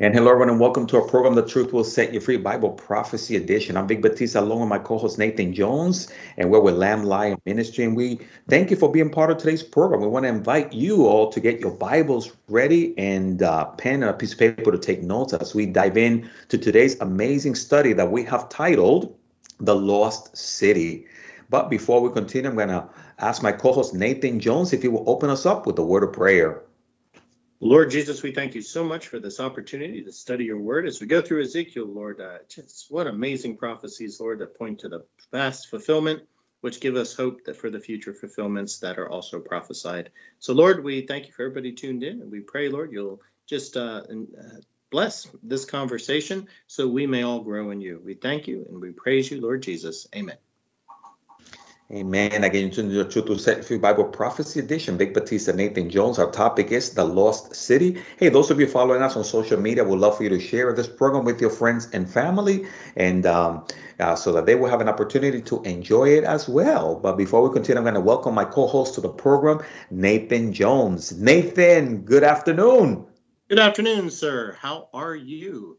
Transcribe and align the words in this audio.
And 0.00 0.14
hello, 0.14 0.30
everyone, 0.30 0.50
and 0.50 0.60
welcome 0.60 0.86
to 0.86 0.96
our 0.98 1.08
program, 1.08 1.34
The 1.34 1.44
Truth 1.44 1.72
Will 1.72 1.82
Set 1.82 2.14
You 2.14 2.20
Free 2.20 2.36
Bible 2.36 2.70
Prophecy 2.70 3.34
Edition. 3.34 3.76
I'm 3.76 3.88
Vic 3.88 4.00
Batista, 4.00 4.38
along 4.38 4.60
with 4.60 4.68
my 4.68 4.78
co 4.78 4.96
host 4.96 5.18
Nathan 5.18 5.52
Jones, 5.52 6.06
and 6.36 6.52
we're 6.52 6.60
with 6.60 6.76
Lamb 6.76 7.02
Lion 7.02 7.36
Ministry. 7.44 7.82
And 7.82 7.96
we 7.96 8.20
thank 8.46 8.70
you 8.70 8.76
for 8.76 8.92
being 8.92 9.10
part 9.10 9.32
of 9.32 9.38
today's 9.38 9.64
program. 9.64 10.00
We 10.00 10.06
want 10.06 10.22
to 10.22 10.28
invite 10.28 10.72
you 10.72 11.08
all 11.08 11.32
to 11.32 11.40
get 11.40 11.58
your 11.58 11.72
Bibles 11.72 12.30
ready 12.46 12.96
and 12.96 13.42
uh, 13.42 13.64
pen 13.72 14.04
and 14.04 14.10
a 14.10 14.12
piece 14.12 14.34
of 14.34 14.38
paper 14.38 14.70
to 14.70 14.78
take 14.78 15.02
notes 15.02 15.32
as 15.32 15.52
we 15.52 15.66
dive 15.66 15.96
in 15.96 16.30
to 16.50 16.58
today's 16.58 16.94
amazing 17.00 17.56
study 17.56 17.92
that 17.94 18.12
we 18.12 18.22
have 18.22 18.48
titled 18.48 19.18
The 19.58 19.74
Lost 19.74 20.36
City. 20.36 21.06
But 21.50 21.70
before 21.70 22.00
we 22.00 22.12
continue, 22.12 22.48
I'm 22.48 22.54
going 22.54 22.68
to 22.68 22.88
ask 23.18 23.42
my 23.42 23.50
co 23.50 23.72
host 23.72 23.94
Nathan 23.94 24.38
Jones 24.38 24.72
if 24.72 24.82
he 24.82 24.86
will 24.86 25.10
open 25.10 25.28
us 25.28 25.44
up 25.44 25.66
with 25.66 25.76
a 25.80 25.84
word 25.84 26.04
of 26.04 26.12
prayer. 26.12 26.62
Lord 27.60 27.90
Jesus, 27.90 28.22
we 28.22 28.30
thank 28.30 28.54
you 28.54 28.62
so 28.62 28.84
much 28.84 29.08
for 29.08 29.18
this 29.18 29.40
opportunity 29.40 30.04
to 30.04 30.12
study 30.12 30.44
your 30.44 30.60
word 30.60 30.86
as 30.86 31.00
we 31.00 31.08
go 31.08 31.20
through 31.20 31.42
Ezekiel, 31.42 31.86
Lord. 31.86 32.20
Uh, 32.20 32.38
just 32.48 32.86
what 32.88 33.08
amazing 33.08 33.56
prophecies, 33.56 34.20
Lord, 34.20 34.38
that 34.38 34.56
point 34.56 34.78
to 34.80 34.88
the 34.88 35.04
vast 35.32 35.68
fulfillment, 35.68 36.22
which 36.60 36.80
give 36.80 36.94
us 36.94 37.16
hope 37.16 37.44
that 37.46 37.56
for 37.56 37.68
the 37.68 37.80
future 37.80 38.14
fulfillments 38.14 38.78
that 38.78 38.96
are 38.96 39.10
also 39.10 39.40
prophesied. 39.40 40.10
So, 40.38 40.52
Lord, 40.52 40.84
we 40.84 41.04
thank 41.04 41.26
you 41.26 41.32
for 41.32 41.42
everybody 41.42 41.72
tuned 41.72 42.04
in, 42.04 42.22
and 42.22 42.30
we 42.30 42.40
pray, 42.40 42.68
Lord, 42.68 42.92
you'll 42.92 43.20
just 43.48 43.76
uh, 43.76 44.02
uh, 44.08 44.60
bless 44.92 45.28
this 45.42 45.64
conversation 45.64 46.46
so 46.68 46.86
we 46.86 47.08
may 47.08 47.24
all 47.24 47.40
grow 47.40 47.72
in 47.72 47.80
you. 47.80 48.00
We 48.04 48.14
thank 48.14 48.46
you 48.46 48.66
and 48.68 48.80
we 48.80 48.92
praise 48.92 49.32
you, 49.32 49.40
Lord 49.40 49.64
Jesus. 49.64 50.06
Amen. 50.14 50.36
Amen. 51.90 52.44
Again, 52.44 52.70
to 52.72 52.82
the 52.82 53.06
Truth 53.06 53.24
to 53.28 53.38
Set 53.38 53.80
Bible 53.80 54.04
Prophecy 54.04 54.60
Edition. 54.60 54.98
Vic 54.98 55.14
Batista, 55.14 55.52
Nathan 55.52 55.88
Jones. 55.88 56.18
Our 56.18 56.30
topic 56.30 56.70
is 56.70 56.90
the 56.90 57.02
Lost 57.02 57.56
City. 57.56 58.02
Hey, 58.18 58.28
those 58.28 58.50
of 58.50 58.60
you 58.60 58.66
following 58.66 59.00
us 59.00 59.16
on 59.16 59.24
social 59.24 59.58
media, 59.58 59.84
we'd 59.84 59.98
love 59.98 60.18
for 60.18 60.22
you 60.22 60.28
to 60.28 60.38
share 60.38 60.74
this 60.74 60.86
program 60.86 61.24
with 61.24 61.40
your 61.40 61.48
friends 61.48 61.88
and 61.94 62.06
family, 62.06 62.66
and 62.94 63.24
um, 63.24 63.64
uh, 63.98 64.14
so 64.16 64.32
that 64.32 64.44
they 64.44 64.54
will 64.54 64.68
have 64.68 64.82
an 64.82 64.88
opportunity 64.90 65.40
to 65.40 65.62
enjoy 65.62 66.10
it 66.10 66.24
as 66.24 66.46
well. 66.46 66.94
But 66.94 67.16
before 67.16 67.40
we 67.40 67.54
continue, 67.54 67.78
I'm 67.78 67.84
going 67.84 67.94
to 67.94 68.00
welcome 68.02 68.34
my 68.34 68.44
co-host 68.44 68.96
to 68.96 69.00
the 69.00 69.08
program, 69.08 69.62
Nathan 69.90 70.52
Jones. 70.52 71.18
Nathan, 71.18 72.02
good 72.02 72.22
afternoon. 72.22 73.06
Good 73.48 73.60
afternoon, 73.60 74.10
sir. 74.10 74.58
How 74.60 74.90
are 74.92 75.16
you? 75.16 75.78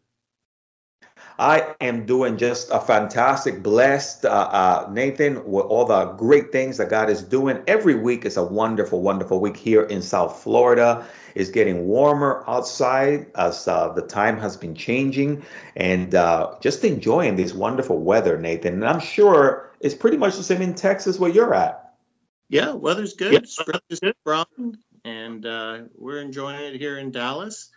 I 1.39 1.73
am 1.79 2.05
doing 2.05 2.35
just 2.35 2.69
a 2.69 2.81
fantastic, 2.81 3.63
blessed, 3.63 4.25
uh, 4.25 4.29
uh, 4.29 4.89
Nathan, 4.91 5.49
with 5.49 5.63
all 5.67 5.85
the 5.85 6.07
great 6.11 6.51
things 6.51 6.75
that 6.77 6.89
God 6.89 7.09
is 7.09 7.23
doing. 7.23 7.63
Every 7.65 7.95
week 7.95 8.25
is 8.25 8.35
a 8.35 8.43
wonderful, 8.43 9.01
wonderful 9.01 9.39
week 9.39 9.55
here 9.55 9.83
in 9.83 10.01
South 10.01 10.43
Florida. 10.43 11.07
It's 11.35 11.49
getting 11.49 11.87
warmer 11.87 12.43
outside 12.45 13.27
as 13.35 13.69
uh, 13.69 13.93
the 13.93 14.01
time 14.01 14.37
has 14.39 14.57
been 14.57 14.75
changing, 14.75 15.45
and 15.77 16.13
uh, 16.13 16.55
just 16.59 16.83
enjoying 16.83 17.37
this 17.37 17.53
wonderful 17.53 17.99
weather, 17.99 18.37
Nathan. 18.37 18.73
And 18.73 18.85
I'm 18.85 18.99
sure 18.99 19.71
it's 19.79 19.95
pretty 19.95 20.17
much 20.17 20.35
the 20.35 20.43
same 20.43 20.61
in 20.61 20.75
Texas 20.75 21.17
where 21.17 21.31
you're 21.31 21.53
at. 21.53 21.93
Yeah, 22.49 22.73
weather's 22.73 23.13
good. 23.13 23.31
Yeah. 23.31 23.39
Is 23.39 23.57
good, 23.65 23.79
and 25.05 25.45
uh, 25.45 25.83
we're 25.95 26.19
enjoying 26.19 26.75
it 26.75 26.79
here 26.79 26.97
in 26.97 27.11
Dallas. 27.11 27.69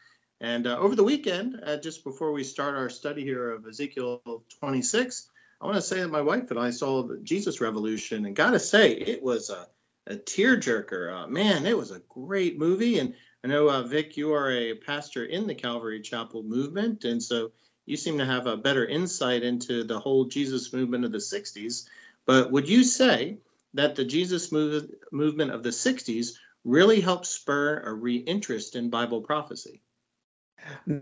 And 0.42 0.66
uh, 0.66 0.76
over 0.76 0.96
the 0.96 1.04
weekend, 1.04 1.60
uh, 1.64 1.76
just 1.76 2.02
before 2.02 2.32
we 2.32 2.42
start 2.42 2.74
our 2.74 2.90
study 2.90 3.22
here 3.22 3.50
of 3.50 3.64
Ezekiel 3.64 4.42
26, 4.58 5.30
I 5.60 5.66
want 5.66 5.76
to 5.76 5.82
say 5.82 6.00
that 6.00 6.08
my 6.08 6.22
wife 6.22 6.50
and 6.50 6.58
I 6.58 6.70
saw 6.70 7.04
the 7.04 7.18
Jesus 7.18 7.60
Revolution, 7.60 8.26
and 8.26 8.34
gotta 8.34 8.58
say, 8.58 8.90
it 8.90 9.22
was 9.22 9.50
a, 9.50 9.68
a 10.08 10.16
tearjerker. 10.16 11.14
Uh, 11.14 11.26
man, 11.28 11.64
it 11.64 11.78
was 11.78 11.92
a 11.92 12.02
great 12.08 12.58
movie. 12.58 12.98
And 12.98 13.14
I 13.44 13.48
know, 13.48 13.70
uh, 13.70 13.82
Vic, 13.84 14.16
you 14.16 14.34
are 14.34 14.50
a 14.50 14.74
pastor 14.74 15.24
in 15.24 15.46
the 15.46 15.54
Calvary 15.54 16.00
Chapel 16.00 16.42
movement, 16.42 17.04
and 17.04 17.22
so 17.22 17.52
you 17.86 17.96
seem 17.96 18.18
to 18.18 18.26
have 18.26 18.48
a 18.48 18.56
better 18.56 18.84
insight 18.84 19.44
into 19.44 19.84
the 19.84 20.00
whole 20.00 20.24
Jesus 20.24 20.72
movement 20.72 21.04
of 21.04 21.12
the 21.12 21.18
60s. 21.18 21.86
But 22.26 22.50
would 22.50 22.68
you 22.68 22.82
say 22.82 23.38
that 23.74 23.94
the 23.94 24.04
Jesus 24.04 24.50
move, 24.50 24.90
movement 25.12 25.52
of 25.52 25.62
the 25.62 25.68
60s 25.68 26.32
really 26.64 27.00
helped 27.00 27.26
spur 27.26 27.78
a 27.78 27.92
re-interest 27.92 28.74
in 28.74 28.90
Bible 28.90 29.20
prophecy? 29.20 29.82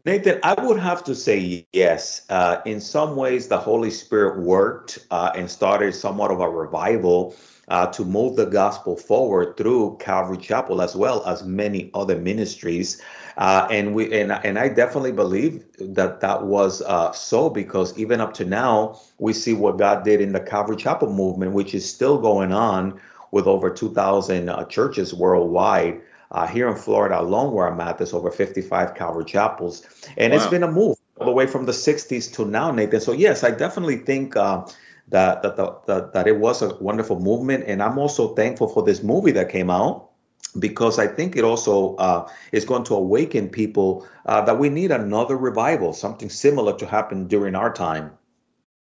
Nathan, 0.04 0.40
I 0.42 0.54
would 0.62 0.78
have 0.78 1.04
to 1.04 1.14
say 1.14 1.66
yes. 1.72 2.26
Uh, 2.28 2.58
in 2.66 2.80
some 2.80 3.16
ways, 3.16 3.48
the 3.48 3.58
Holy 3.58 3.90
Spirit 3.90 4.40
worked 4.40 4.98
uh, 5.10 5.32
and 5.34 5.50
started 5.50 5.94
somewhat 5.94 6.30
of 6.30 6.40
a 6.40 6.48
revival 6.48 7.34
uh, 7.68 7.86
to 7.86 8.04
move 8.04 8.36
the 8.36 8.46
gospel 8.46 8.96
forward 8.96 9.56
through 9.56 9.96
Calvary 10.00 10.38
Chapel 10.38 10.82
as 10.82 10.96
well 10.96 11.24
as 11.26 11.44
many 11.44 11.90
other 11.94 12.18
ministries. 12.18 13.00
Uh, 13.36 13.66
and 13.70 13.94
we 13.94 14.12
and, 14.12 14.32
and 14.32 14.58
I 14.58 14.68
definitely 14.68 15.12
believe 15.12 15.64
that 15.78 16.20
that 16.20 16.44
was 16.44 16.82
uh, 16.82 17.12
so 17.12 17.48
because 17.48 17.96
even 17.98 18.20
up 18.20 18.34
to 18.34 18.44
now, 18.44 19.00
we 19.18 19.32
see 19.32 19.54
what 19.54 19.78
God 19.78 20.04
did 20.04 20.20
in 20.20 20.32
the 20.32 20.40
Calvary 20.40 20.76
Chapel 20.76 21.12
movement, 21.12 21.52
which 21.52 21.74
is 21.74 21.88
still 21.88 22.18
going 22.18 22.52
on 22.52 23.00
with 23.30 23.46
over 23.46 23.70
2,000 23.70 24.48
uh, 24.48 24.64
churches 24.64 25.14
worldwide. 25.14 26.00
Uh, 26.30 26.46
here 26.46 26.68
in 26.68 26.76
Florida 26.76 27.20
alone, 27.20 27.52
where 27.52 27.66
I'm 27.66 27.80
at, 27.80 27.98
there's 27.98 28.12
over 28.12 28.30
55 28.30 28.94
Calvary 28.94 29.24
chapels, 29.24 29.82
and 30.16 30.32
wow. 30.32 30.38
it's 30.38 30.46
been 30.46 30.62
a 30.62 30.70
move 30.70 30.96
all 31.18 31.26
the 31.26 31.32
way 31.32 31.46
from 31.46 31.66
the 31.66 31.72
60s 31.72 32.32
to 32.34 32.44
now, 32.44 32.70
Nathan. 32.70 33.00
So 33.00 33.12
yes, 33.12 33.42
I 33.42 33.50
definitely 33.50 33.96
think 33.96 34.36
uh, 34.36 34.66
that 35.08 35.42
that, 35.42 35.56
that 35.86 36.12
that 36.12 36.26
it 36.28 36.36
was 36.36 36.62
a 36.62 36.74
wonderful 36.76 37.18
movement, 37.18 37.64
and 37.66 37.82
I'm 37.82 37.98
also 37.98 38.34
thankful 38.34 38.68
for 38.68 38.84
this 38.84 39.02
movie 39.02 39.32
that 39.32 39.48
came 39.48 39.70
out 39.70 40.10
because 40.58 40.98
I 40.98 41.06
think 41.06 41.36
it 41.36 41.44
also 41.44 41.96
uh, 41.96 42.30
is 42.52 42.64
going 42.64 42.84
to 42.84 42.94
awaken 42.94 43.48
people 43.50 44.06
uh, 44.26 44.42
that 44.42 44.58
we 44.58 44.68
need 44.68 44.90
another 44.90 45.36
revival, 45.36 45.92
something 45.92 46.30
similar 46.30 46.76
to 46.78 46.86
happen 46.86 47.28
during 47.28 47.54
our 47.54 47.72
time. 47.72 48.12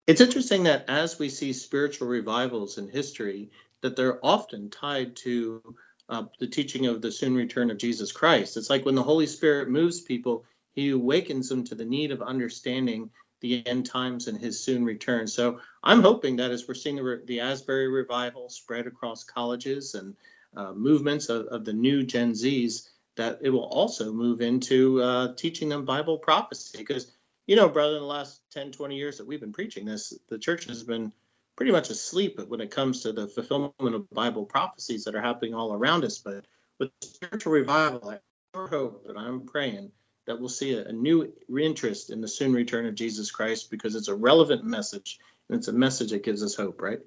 It's 0.07 0.21
interesting 0.21 0.65
that 0.65 0.87
as 0.89 1.19
we 1.19 1.29
see 1.29 1.53
spiritual 1.53 2.09
revivals 2.09 2.79
in 2.79 2.89
history, 2.89 3.51
that 3.83 3.97
they're 3.97 4.25
often 4.25 4.71
tied 4.71 5.17
to 5.17 5.77
uh, 6.09 6.25
the 6.39 6.47
teaching 6.47 6.87
of 6.87 7.03
the 7.03 7.13
soon 7.13 7.35
return 7.35 7.71
of 7.71 7.79
Jesus 7.79 8.13
Christ. 8.13 8.57
It's 8.57 8.71
like 8.71 8.85
when 8.85 8.95
the 8.95 9.03
Holy 9.03 9.27
Spirit 9.27 9.69
moves 9.69 10.01
people, 10.01 10.45
he 10.73 10.91
awakens 10.91 11.49
them 11.49 11.65
to 11.65 11.75
the 11.75 11.85
need 11.85 12.13
of 12.13 12.23
understanding 12.23 13.11
the 13.41 13.67
end 13.67 13.87
times 13.87 14.27
and 14.27 14.39
his 14.39 14.61
soon 14.61 14.85
return. 14.85 15.27
So 15.27 15.61
I'm 15.83 16.03
hoping 16.03 16.37
that 16.37 16.51
as 16.51 16.67
we're 16.67 16.75
seeing 16.75 16.97
the, 16.97 17.23
the 17.25 17.41
Asbury 17.41 17.89
revival 17.89 18.49
spread 18.49 18.87
across 18.87 19.25
colleges 19.25 19.95
and 19.95 20.17
uh, 20.57 20.73
movements 20.73 21.29
of, 21.29 21.47
of, 21.47 21.65
the 21.65 21.73
new 21.73 22.03
Gen 22.03 22.33
Zs, 22.33 22.89
that 23.17 23.39
it 23.43 23.51
will 23.51 23.67
also 23.67 24.13
move 24.13 24.41
into 24.41 25.03
uh, 25.03 25.35
teaching 25.35 25.69
them 25.69 25.85
Bible 25.85 26.19
prophecy. 26.19 26.79
Because, 26.79 27.13
you 27.47 27.55
know, 27.55 27.69
brother, 27.69 27.97
in 27.97 28.01
the 28.01 28.07
last 28.07 28.41
10, 28.53 28.73
20 28.73 28.97
years 28.97 29.19
that 29.19 29.27
we've 29.27 29.41
been 29.41 29.53
preaching 29.53 29.85
this, 29.85 30.15
the 30.29 30.39
church 30.39 30.65
has 30.65 30.83
been 30.83 31.13
pretty 31.59 31.73
much 31.73 31.91
asleep 31.91 32.41
when 32.47 32.61
it 32.61 32.71
comes 32.71 33.03
to 33.03 33.13
the 33.13 33.27
fulfillment 33.27 33.75
of 33.81 34.09
Bible 34.11 34.45
prophecies 34.45 35.03
that 35.03 35.17
are 35.17 35.21
happening 35.21 35.55
all 35.55 35.73
around 35.73 36.05
us. 36.05 36.19
But 36.19 36.47
with 36.79 36.93
spiritual 37.03 37.53
revival, 37.53 38.11
I 38.11 38.21
hope 38.55 39.07
and 39.09 39.19
I'm 39.19 39.41
praying 39.41 39.91
that 40.29 40.39
we'll 40.39 40.51
see 40.51 40.75
a, 40.75 40.85
a 40.85 40.93
new 40.93 41.33
interest 41.51 42.11
in 42.11 42.21
the 42.21 42.29
soon 42.29 42.53
return 42.53 42.87
of 42.87 42.95
Jesus 42.95 43.33
Christ 43.33 43.73
because 43.73 43.97
it's 43.97 44.07
a 44.07 44.15
relevant 44.15 44.63
message 44.63 45.19
and 45.49 45.59
it's 45.59 45.67
a 45.67 45.73
message 45.73 46.13
that 46.13 46.23
gives 46.23 46.45
us 46.45 46.55
hope, 46.55 46.81
right? 46.81 47.01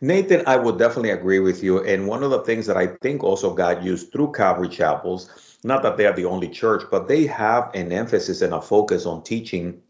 Nathan, 0.00 0.42
I 0.48 0.56
would 0.56 0.80
definitely 0.80 1.10
agree 1.10 1.38
with 1.38 1.62
you. 1.62 1.84
And 1.84 2.08
one 2.08 2.24
of 2.24 2.32
the 2.32 2.40
things 2.40 2.66
that 2.66 2.76
I 2.76 2.88
think 2.96 3.22
also 3.22 3.54
God 3.54 3.84
used 3.84 4.10
through 4.10 4.32
Calvary 4.32 4.68
Chapels, 4.68 5.58
not 5.62 5.84
that 5.84 5.96
they 5.96 6.06
are 6.06 6.16
the 6.16 6.24
only 6.24 6.48
church, 6.48 6.82
but 6.90 7.06
they 7.06 7.26
have 7.26 7.70
an 7.74 7.92
emphasis 7.92 8.42
and 8.42 8.54
a 8.54 8.60
focus 8.60 9.06
on 9.06 9.22
teaching 9.22 9.82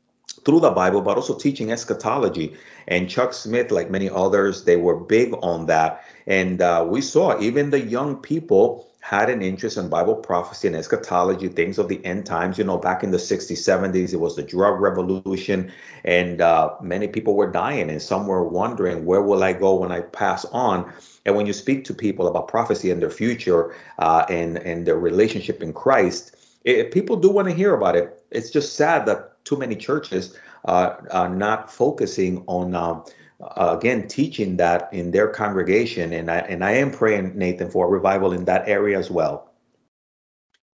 through 0.44 0.60
the 0.60 0.70
Bible, 0.70 1.00
but 1.00 1.16
also 1.16 1.36
teaching 1.36 1.70
eschatology. 1.70 2.56
And 2.88 3.08
Chuck 3.08 3.32
Smith, 3.32 3.70
like 3.70 3.90
many 3.90 4.08
others, 4.08 4.64
they 4.64 4.76
were 4.76 4.96
big 4.96 5.34
on 5.42 5.66
that. 5.66 6.04
And 6.26 6.60
uh, 6.60 6.86
we 6.88 7.00
saw 7.00 7.40
even 7.40 7.70
the 7.70 7.80
young 7.80 8.16
people 8.16 8.86
had 9.00 9.30
an 9.30 9.40
interest 9.42 9.78
in 9.78 9.88
Bible 9.88 10.14
prophecy 10.14 10.68
and 10.68 10.76
eschatology, 10.76 11.48
things 11.48 11.78
of 11.78 11.88
the 11.88 12.04
end 12.04 12.26
times. 12.26 12.58
You 12.58 12.64
know, 12.64 12.76
back 12.76 13.02
in 13.02 13.10
the 13.10 13.16
60s, 13.16 13.52
70s, 13.52 14.12
it 14.12 14.20
was 14.20 14.36
the 14.36 14.42
drug 14.42 14.80
revolution, 14.80 15.72
and 16.04 16.40
uh, 16.40 16.74
many 16.82 17.08
people 17.08 17.34
were 17.34 17.50
dying, 17.50 17.90
and 17.90 18.00
some 18.00 18.26
were 18.26 18.44
wondering, 18.44 19.06
where 19.06 19.22
will 19.22 19.42
I 19.42 19.54
go 19.54 19.74
when 19.76 19.90
I 19.90 20.00
pass 20.00 20.44
on? 20.46 20.92
And 21.24 21.34
when 21.34 21.46
you 21.46 21.52
speak 21.52 21.84
to 21.86 21.94
people 21.94 22.28
about 22.28 22.48
prophecy 22.48 22.90
and 22.90 23.00
their 23.00 23.10
future 23.10 23.74
uh, 23.98 24.26
and, 24.28 24.58
and 24.58 24.86
their 24.86 24.98
relationship 24.98 25.62
in 25.62 25.72
Christ, 25.72 26.36
it, 26.64 26.92
people 26.92 27.16
do 27.16 27.30
want 27.30 27.48
to 27.48 27.54
hear 27.54 27.74
about 27.74 27.96
it. 27.96 28.22
It's 28.30 28.50
just 28.50 28.76
sad 28.76 29.06
that 29.06 29.29
too 29.44 29.56
many 29.56 29.76
churches 29.76 30.36
uh, 30.64 30.94
are 31.10 31.28
not 31.28 31.72
focusing 31.72 32.44
on 32.46 32.74
uh, 32.74 33.02
uh, 33.40 33.76
again 33.76 34.06
teaching 34.06 34.56
that 34.58 34.92
in 34.92 35.10
their 35.10 35.28
congregation 35.28 36.12
and 36.12 36.30
I, 36.30 36.38
and 36.38 36.64
I 36.64 36.72
am 36.72 36.90
praying 36.90 37.36
Nathan 37.36 37.70
for 37.70 37.86
a 37.86 37.90
revival 37.90 38.32
in 38.32 38.44
that 38.44 38.68
area 38.68 38.98
as 38.98 39.10
well. 39.10 39.52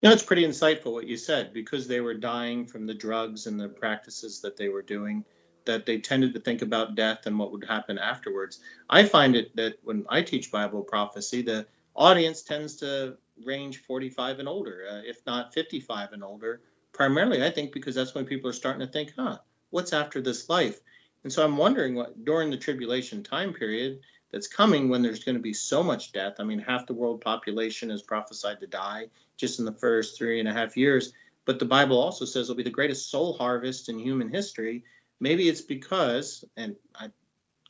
You 0.02 0.10
know, 0.10 0.12
it's 0.12 0.22
pretty 0.22 0.44
insightful 0.44 0.92
what 0.92 1.06
you 1.06 1.16
said 1.16 1.52
because 1.52 1.88
they 1.88 2.00
were 2.00 2.14
dying 2.14 2.66
from 2.66 2.86
the 2.86 2.94
drugs 2.94 3.46
and 3.46 3.58
the 3.58 3.68
practices 3.68 4.40
that 4.42 4.56
they 4.56 4.68
were 4.68 4.82
doing 4.82 5.24
that 5.64 5.84
they 5.84 5.98
tended 5.98 6.32
to 6.34 6.40
think 6.40 6.62
about 6.62 6.94
death 6.94 7.26
and 7.26 7.38
what 7.38 7.52
would 7.52 7.64
happen 7.64 7.98
afterwards. 7.98 8.60
I 8.88 9.04
find 9.04 9.36
it 9.36 9.54
that 9.56 9.78
when 9.82 10.06
I 10.08 10.22
teach 10.22 10.52
Bible 10.52 10.82
prophecy, 10.82 11.42
the 11.42 11.66
audience 11.94 12.42
tends 12.42 12.76
to 12.76 13.16
range 13.44 13.78
45 13.78 14.38
and 14.38 14.48
older, 14.48 14.84
uh, 14.90 15.00
if 15.04 15.24
not 15.26 15.52
55 15.52 16.12
and 16.12 16.22
older, 16.24 16.60
primarily, 16.96 17.44
I 17.44 17.50
think, 17.50 17.72
because 17.72 17.94
that's 17.94 18.14
when 18.14 18.24
people 18.24 18.50
are 18.50 18.54
starting 18.54 18.84
to 18.84 18.92
think, 18.92 19.12
huh, 19.16 19.38
what's 19.70 19.92
after 19.92 20.20
this 20.20 20.48
life? 20.48 20.80
And 21.22 21.32
so 21.32 21.44
I'm 21.44 21.56
wondering 21.56 21.94
what 21.94 22.24
during 22.24 22.50
the 22.50 22.56
tribulation 22.56 23.22
time 23.22 23.52
period 23.52 24.00
that's 24.32 24.48
coming 24.48 24.88
when 24.88 25.02
there's 25.02 25.22
going 25.22 25.36
to 25.36 25.42
be 25.42 25.52
so 25.52 25.82
much 25.82 26.12
death. 26.12 26.36
I 26.38 26.44
mean, 26.44 26.58
half 26.58 26.86
the 26.86 26.94
world 26.94 27.20
population 27.20 27.90
is 27.90 28.02
prophesied 28.02 28.60
to 28.60 28.66
die 28.66 29.08
just 29.36 29.58
in 29.58 29.64
the 29.64 29.72
first 29.72 30.16
three 30.16 30.40
and 30.40 30.48
a 30.48 30.52
half 30.52 30.76
years. 30.76 31.12
But 31.44 31.58
the 31.58 31.64
Bible 31.64 32.00
also 32.00 32.24
says 32.24 32.46
it'll 32.46 32.56
be 32.56 32.62
the 32.62 32.70
greatest 32.70 33.10
soul 33.10 33.34
harvest 33.34 33.88
in 33.88 33.98
human 33.98 34.30
history. 34.30 34.84
Maybe 35.20 35.48
it's 35.48 35.60
because, 35.60 36.44
and 36.56 36.76
I, 36.94 37.10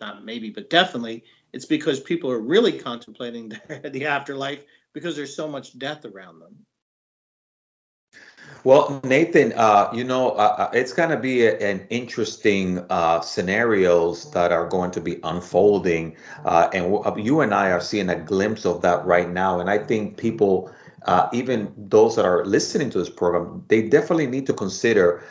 not 0.00 0.24
maybe, 0.24 0.50
but 0.50 0.70
definitely, 0.70 1.24
it's 1.52 1.66
because 1.66 2.00
people 2.00 2.30
are 2.30 2.40
really 2.40 2.78
contemplating 2.78 3.48
the, 3.48 3.90
the 3.92 4.06
afterlife 4.06 4.62
because 4.92 5.16
there's 5.16 5.34
so 5.34 5.48
much 5.48 5.78
death 5.78 6.04
around 6.04 6.40
them. 6.40 6.56
Well, 8.66 9.00
Nathan, 9.04 9.52
uh, 9.52 9.90
you 9.92 10.02
know, 10.02 10.32
uh, 10.32 10.56
uh 10.58 10.70
it's 10.72 10.92
going 10.92 11.10
to 11.10 11.16
be 11.16 11.46
a, 11.46 11.56
an 11.58 11.86
interesting 11.88 12.84
uh, 12.90 13.20
scenarios 13.20 14.28
that 14.32 14.50
are 14.50 14.66
going 14.66 14.90
to 14.90 15.00
be 15.00 15.20
unfolding, 15.22 16.16
uh, 16.44 16.68
and 16.72 16.92
w- 16.92 17.02
uh, 17.04 17.14
you 17.16 17.42
and 17.42 17.54
I 17.54 17.70
are 17.70 17.80
seeing 17.80 18.08
a 18.08 18.16
glimpse 18.18 18.66
of 18.66 18.82
that 18.82 19.06
right 19.06 19.30
now. 19.30 19.60
And 19.60 19.70
I 19.70 19.78
think 19.78 20.16
people, 20.16 20.72
even 21.32 21.72
those 21.76 22.16
that 22.16 22.24
are 22.24 22.44
listening 22.44 22.90
to 22.90 22.98
this 22.98 23.08
program, 23.08 23.64
they 23.68 23.82
definitely 23.82 24.26
need 24.26 24.46
to 24.48 24.52
consider, 24.52 25.22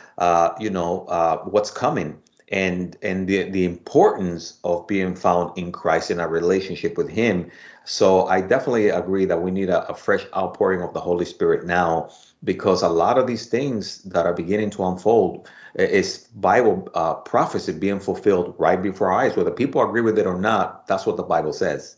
you 0.58 0.70
know, 0.70 1.04
what's 1.44 1.70
coming 1.70 2.18
and 2.48 2.96
and 3.02 3.26
the 3.26 3.50
the 3.50 3.64
importance 3.64 4.58
of 4.62 4.86
being 4.86 5.14
found 5.14 5.56
in 5.58 5.72
Christ 5.72 6.10
in 6.10 6.20
a 6.20 6.28
relationship 6.28 6.96
with 6.96 7.08
Him. 7.08 7.50
So 7.84 8.26
I 8.26 8.40
definitely 8.40 8.88
agree 8.88 9.24
that 9.26 9.40
we 9.40 9.50
need 9.50 9.68
a, 9.68 9.86
a 9.88 9.94
fresh 9.94 10.24
outpouring 10.36 10.82
of 10.82 10.92
the 10.92 11.00
Holy 11.00 11.24
Spirit 11.24 11.66
now 11.66 12.10
because 12.44 12.82
a 12.82 12.88
lot 12.88 13.18
of 13.18 13.26
these 13.26 13.46
things 13.46 14.02
that 14.04 14.26
are 14.26 14.34
beginning 14.34 14.70
to 14.70 14.84
unfold 14.84 15.48
is 15.74 16.28
Bible 16.34 16.88
uh, 16.94 17.14
prophecy 17.14 17.72
being 17.72 18.00
fulfilled 18.00 18.54
right 18.58 18.80
before 18.80 19.10
our 19.10 19.24
eyes. 19.24 19.36
Whether 19.36 19.50
people 19.50 19.82
agree 19.82 20.02
with 20.02 20.18
it 20.18 20.26
or 20.26 20.38
not, 20.38 20.86
that's 20.86 21.06
what 21.06 21.16
the 21.16 21.22
Bible 21.22 21.52
says. 21.52 21.96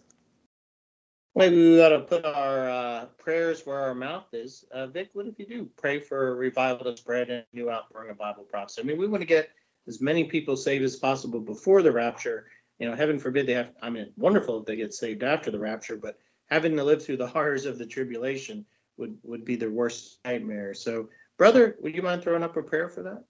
Maybe 1.35 1.57
we 1.57 1.77
got 1.77 1.91
to 1.91 2.01
put 2.01 2.25
our 2.25 2.69
uh, 2.69 3.05
prayers 3.19 3.65
where 3.65 3.79
our 3.79 3.95
mouth 3.95 4.25
is. 4.33 4.65
Uh, 4.73 4.89
Vic, 4.89 5.11
what 5.13 5.27
if 5.27 5.39
you 5.39 5.47
do 5.47 5.69
pray 5.77 6.01
for 6.01 6.31
a 6.31 6.35
revival 6.35 6.91
to 6.91 6.97
spread 6.97 7.31
and 7.31 7.45
new 7.53 7.71
outpouring 7.71 8.11
of 8.11 8.19
Bible 8.19 8.43
prophecy? 8.43 8.81
I 8.81 8.85
mean, 8.85 8.99
we 8.99 9.07
want 9.07 9.21
to 9.21 9.27
get 9.27 9.51
as 9.87 10.01
many 10.01 10.25
people 10.25 10.57
saved 10.57 10.85
as 10.85 10.97
possible 10.97 11.39
before 11.39 11.83
the 11.83 11.93
rapture. 11.93 12.47
You 12.81 12.89
know, 12.89 12.97
heaven 12.97 13.21
forbid 13.21 13.47
they 13.47 13.55
have. 13.55 13.71
I 13.81 13.91
mean, 13.91 14.13
wonderful 14.17 14.59
if 14.59 14.67
they 14.67 14.75
get 14.75 14.95
saved 14.95 15.23
after 15.23 15.51
the 15.51 15.61
rapture, 15.61 15.97
but 15.97 16.19
having 16.47 16.77
to 16.77 16.85
live 16.85 17.05
through 17.05 17.19
the 17.19 17.27
horrors 17.35 17.67
of 17.67 17.79
the 17.79 17.87
tribulation 17.87 18.65
would 18.99 19.19
would 19.23 19.45
be 19.45 19.57
their 19.57 19.71
worst 19.71 20.19
nightmare. 20.25 20.75
So, 20.75 21.09
brother, 21.37 21.77
would 21.81 21.95
you 21.95 22.03
mind 22.03 22.23
throwing 22.23 22.43
up 22.43 22.57
a 22.57 22.63
prayer 22.63 22.89
for 22.89 23.03
that? 23.05 23.25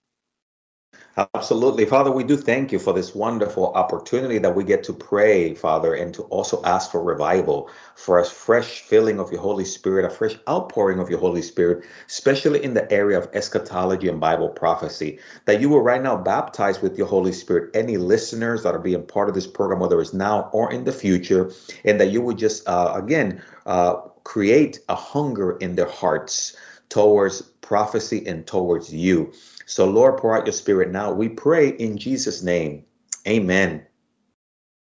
Absolutely. 1.34 1.84
Father, 1.84 2.10
we 2.12 2.24
do 2.24 2.36
thank 2.36 2.70
you 2.70 2.78
for 2.78 2.92
this 2.92 3.14
wonderful 3.14 3.72
opportunity 3.74 4.38
that 4.38 4.54
we 4.54 4.62
get 4.64 4.84
to 4.84 4.92
pray, 4.92 5.52
Father, 5.52 5.94
and 5.94 6.14
to 6.14 6.22
also 6.24 6.62
ask 6.62 6.92
for 6.92 7.02
revival, 7.02 7.68
for 7.96 8.20
a 8.20 8.24
fresh 8.24 8.80
filling 8.80 9.18
of 9.18 9.30
your 9.32 9.40
Holy 9.40 9.64
Spirit, 9.64 10.04
a 10.04 10.10
fresh 10.10 10.36
outpouring 10.48 11.00
of 11.00 11.10
your 11.10 11.18
Holy 11.18 11.42
Spirit, 11.42 11.84
especially 12.06 12.62
in 12.62 12.72
the 12.72 12.90
area 12.90 13.18
of 13.18 13.28
eschatology 13.34 14.08
and 14.08 14.20
Bible 14.20 14.48
prophecy. 14.48 15.18
That 15.44 15.60
you 15.60 15.68
will 15.68 15.82
right 15.82 16.02
now 16.02 16.16
baptize 16.16 16.80
with 16.80 16.96
your 16.96 17.08
Holy 17.08 17.32
Spirit 17.32 17.74
any 17.74 17.96
listeners 17.96 18.62
that 18.62 18.74
are 18.74 18.78
being 18.78 19.04
part 19.04 19.28
of 19.28 19.34
this 19.34 19.46
program, 19.46 19.80
whether 19.80 20.00
it's 20.00 20.14
now 20.14 20.48
or 20.52 20.72
in 20.72 20.84
the 20.84 20.92
future, 20.92 21.52
and 21.84 22.00
that 22.00 22.12
you 22.12 22.22
would 22.22 22.38
just, 22.38 22.66
uh, 22.68 22.92
again, 22.94 23.42
uh, 23.66 23.96
create 24.28 24.78
a 24.90 24.94
hunger 24.94 25.56
in 25.56 25.74
their 25.74 25.88
hearts 25.88 26.54
towards 26.90 27.40
prophecy 27.62 28.26
and 28.26 28.46
towards 28.46 28.92
you. 28.92 29.32
So, 29.64 29.88
Lord, 29.88 30.18
pour 30.18 30.36
out 30.36 30.44
your 30.44 30.52
spirit 30.52 30.90
now. 30.90 31.12
We 31.12 31.30
pray 31.30 31.70
in 31.70 31.96
Jesus' 31.96 32.42
name. 32.42 32.84
Amen. 33.26 33.86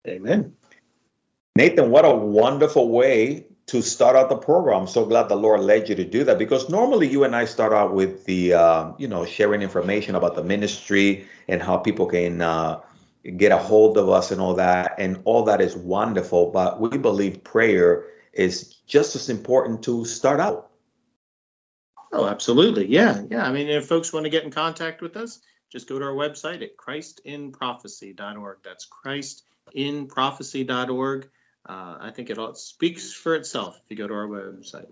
Amen. 0.08 0.56
Nathan, 1.54 1.92
what 1.92 2.04
a 2.04 2.10
wonderful 2.10 2.88
way 2.88 3.46
to 3.66 3.80
start 3.80 4.16
out 4.16 4.28
the 4.28 4.36
program. 4.36 4.80
I'm 4.80 4.86
so 4.88 5.04
glad 5.04 5.28
the 5.28 5.36
Lord 5.36 5.60
led 5.60 5.88
you 5.88 5.94
to 5.94 6.04
do 6.04 6.24
that 6.24 6.36
because 6.36 6.68
normally 6.68 7.06
you 7.06 7.22
and 7.22 7.36
I 7.36 7.44
start 7.44 7.72
out 7.72 7.94
with 7.94 8.24
the, 8.24 8.54
uh, 8.54 8.92
you 8.98 9.06
know, 9.06 9.24
sharing 9.24 9.62
information 9.62 10.16
about 10.16 10.34
the 10.34 10.42
ministry 10.42 11.28
and 11.46 11.62
how 11.62 11.76
people 11.76 12.06
can 12.06 12.42
uh, 12.42 12.80
get 13.36 13.52
a 13.52 13.58
hold 13.58 13.98
of 13.98 14.08
us 14.08 14.32
and 14.32 14.40
all 14.40 14.54
that. 14.54 14.96
And 14.98 15.20
all 15.24 15.44
that 15.44 15.60
is 15.60 15.76
wonderful. 15.76 16.50
But 16.50 16.80
we 16.80 16.98
believe 16.98 17.44
prayer 17.44 18.04
is 18.38 18.76
just 18.86 19.16
as 19.16 19.28
important 19.28 19.82
to 19.82 20.04
start 20.04 20.38
out. 20.40 20.70
Oh, 22.12 22.26
absolutely. 22.26 22.86
Yeah. 22.86 23.22
Yeah. 23.28 23.44
I 23.44 23.50
mean, 23.52 23.68
if 23.68 23.86
folks 23.86 24.12
want 24.12 24.24
to 24.24 24.30
get 24.30 24.44
in 24.44 24.50
contact 24.50 25.02
with 25.02 25.16
us, 25.16 25.40
just 25.70 25.88
go 25.88 25.98
to 25.98 26.04
our 26.04 26.12
website 26.12 26.62
at 26.62 26.76
christinprophecy.org. 26.76 28.58
That's 28.64 28.86
christinprophecy.org. 29.04 31.28
Uh, 31.68 31.98
I 32.00 32.12
think 32.14 32.30
it 32.30 32.38
all 32.38 32.54
speaks 32.54 33.12
for 33.12 33.34
itself 33.34 33.78
if 33.84 33.90
you 33.90 33.96
go 33.96 34.06
to 34.08 34.14
our 34.14 34.28
website. 34.28 34.86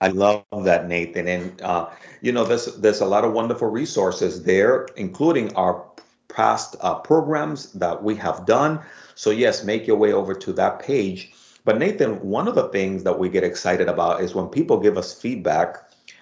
I 0.00 0.08
love 0.08 0.44
that, 0.64 0.86
Nathan. 0.88 1.28
And 1.28 1.62
uh, 1.62 1.90
you 2.20 2.32
know, 2.32 2.44
there's 2.44 2.66
there's 2.76 3.00
a 3.00 3.06
lot 3.06 3.24
of 3.24 3.32
wonderful 3.32 3.68
resources 3.68 4.42
there, 4.42 4.88
including 4.96 5.54
our 5.56 5.86
past 6.28 6.76
uh, 6.80 6.96
programs 6.96 7.72
that 7.74 8.02
we 8.02 8.16
have 8.16 8.44
done. 8.44 8.80
So 9.14 9.30
yes, 9.30 9.62
make 9.64 9.86
your 9.86 9.96
way 9.96 10.12
over 10.12 10.34
to 10.34 10.52
that 10.54 10.80
page 10.80 11.32
but 11.68 11.78
Nathan, 11.78 12.14
one 12.22 12.48
of 12.48 12.54
the 12.54 12.70
things 12.70 13.04
that 13.04 13.18
we 13.18 13.28
get 13.28 13.44
excited 13.44 13.90
about 13.90 14.22
is 14.22 14.34
when 14.34 14.48
people 14.48 14.80
give 14.80 14.96
us 14.96 15.12
feedback 15.12 15.76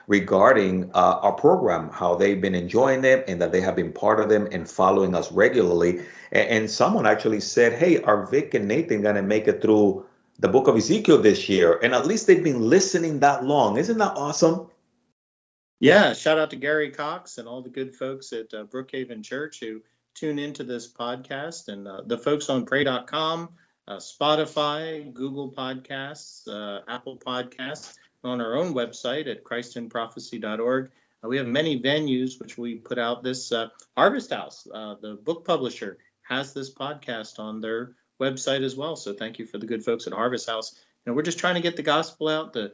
regarding 0.09 0.91
uh, 0.93 1.21
our 1.23 1.35
program, 1.35 1.89
how 1.91 2.17
they've 2.17 2.41
been 2.41 2.57
enjoying 2.57 3.05
it 3.05 3.25
and 3.29 3.41
that 3.41 3.53
they 3.53 3.61
have 3.61 3.77
been 3.77 3.93
part 3.93 4.19
of 4.19 4.29
them 4.29 4.49
and 4.51 4.69
following 4.69 5.15
us 5.15 5.31
regularly. 5.31 6.01
And, 6.33 6.49
and 6.49 6.69
someone 6.69 7.07
actually 7.07 7.39
said, 7.39 7.75
Hey, 7.75 8.03
are 8.03 8.27
Vic 8.27 8.55
and 8.55 8.67
Nathan 8.67 9.03
going 9.03 9.15
to 9.15 9.23
make 9.23 9.47
it 9.47 9.63
through 9.63 10.05
the 10.41 10.49
book 10.49 10.67
of 10.67 10.75
Ezekiel 10.75 11.23
this 11.23 11.49
year? 11.49 11.79
And 11.81 11.95
at 11.95 12.09
least 12.09 12.27
they've 12.27 12.43
been 12.43 12.69
listening 12.69 13.21
that 13.21 13.45
long. 13.45 13.77
Isn't 13.77 13.99
that 13.99 14.17
awesome? 14.17 14.69
Yeah, 15.79 16.13
shout 16.15 16.41
out 16.41 16.51
to 16.51 16.57
Gary 16.57 16.91
Cox 16.91 17.39
and 17.39 17.47
all 17.47 17.63
the 17.63 17.71
good 17.71 17.95
folks 17.95 18.33
at 18.33 18.53
uh, 18.53 18.65
Brookhaven 18.65 19.23
Church 19.23 19.61
who 19.61 19.83
tune 20.17 20.41
into 20.41 20.65
this 20.65 20.93
podcast 20.93 21.69
and 21.69 21.87
uh, 21.87 22.01
the 22.05 22.19
folks 22.19 22.51
on 22.51 22.67
pray.com 22.67 23.51
uh, 23.89 23.97
Spotify, 23.97 25.13
Google 25.13 25.51
Podcasts, 25.51 26.49
uh, 26.49 26.83
Apple 26.89 27.17
Podcasts, 27.17 27.97
on 28.25 28.41
our 28.41 28.57
own 28.57 28.75
website 28.75 29.31
at 29.31 29.45
christinprophecy.org. 29.45 30.91
Uh, 31.25 31.29
we 31.29 31.37
have 31.37 31.47
many 31.47 31.81
venues 31.81 32.41
which 32.41 32.59
we 32.59 32.75
put 32.75 32.99
out. 32.99 33.23
This 33.23 33.53
uh, 33.53 33.69
Harvest 33.97 34.33
House, 34.33 34.67
uh, 34.73 34.97
the 35.01 35.15
book 35.15 35.45
publisher, 35.45 35.99
has 36.23 36.53
this 36.53 36.73
podcast 36.73 37.39
on 37.39 37.61
their 37.61 37.93
website 38.21 38.63
as 38.63 38.75
well. 38.75 38.97
So 38.97 39.15
thank 39.15 39.39
you 39.39 39.47
for 39.47 39.59
the 39.59 39.67
good 39.67 39.85
folks 39.85 40.07
at 40.07 40.13
Harvest 40.13 40.49
House. 40.49 40.75
And 41.05 41.15
we're 41.15 41.23
just 41.23 41.39
trying 41.39 41.55
to 41.55 41.61
get 41.61 41.77
the 41.77 41.83
gospel 41.83 42.29
out. 42.29 42.53
The 42.53 42.73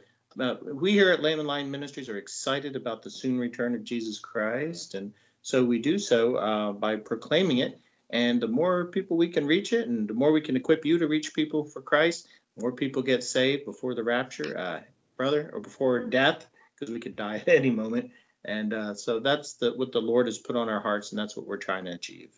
we 0.65 0.93
here 0.93 1.11
at 1.11 1.23
Lamb 1.23 1.39
and 1.39 1.49
Lion 1.49 1.71
Ministries 1.71 2.09
are 2.09 2.17
excited 2.17 2.77
about 2.77 3.03
the 3.03 3.11
soon 3.11 3.39
return 3.39 3.75
of 3.75 3.85
Jesus 3.85 4.19
Christ, 4.19 4.95
and 4.95 5.13
so 5.43 5.65
we 5.65 5.79
do 5.79 5.99
so 5.99 6.37
uh, 6.37 6.73
by 6.73 6.97
proclaiming 6.97 7.59
it 7.59 7.81
and 8.13 8.41
the 8.41 8.49
more 8.49 8.87
people 8.87 9.17
we 9.17 9.29
can 9.29 9.47
reach 9.47 9.73
it, 9.73 9.89
and 9.89 10.07
the 10.07 10.15
more 10.15 10.33
we 10.33 10.43
can 10.43 10.55
equip 10.55 10.85
you 10.85 10.99
to 10.99 11.09
reach 11.09 11.35
people 11.35 11.65
for 11.65 11.81
Christ, 11.81 12.29
more 12.59 12.73
people 12.73 13.03
get 13.03 13.25
saved 13.25 13.65
before 13.65 13.95
the 13.95 14.05
rapture, 14.05 14.57
uh, 14.57 14.81
brother, 15.17 15.51
or 15.53 15.61
before 15.61 16.05
death, 16.05 16.47
because 16.75 16.93
we 16.93 17.01
could 17.01 17.17
die 17.17 17.37
at 17.47 17.49
any 17.49 17.71
moment. 17.71 18.11
And 18.45 18.75
uh, 18.75 18.95
so 18.95 19.21
that's 19.21 19.55
the, 19.55 19.73
what 19.73 19.93
the 19.93 20.01
Lord 20.01 20.27
has 20.27 20.39
put 20.39 20.57
on 20.57 20.69
our 20.69 20.81
hearts, 20.81 21.11
and 21.11 21.19
that's 21.19 21.37
what 21.37 21.47
we're 21.47 21.57
trying 21.57 21.87
to 21.87 21.93
achieve. 21.93 22.31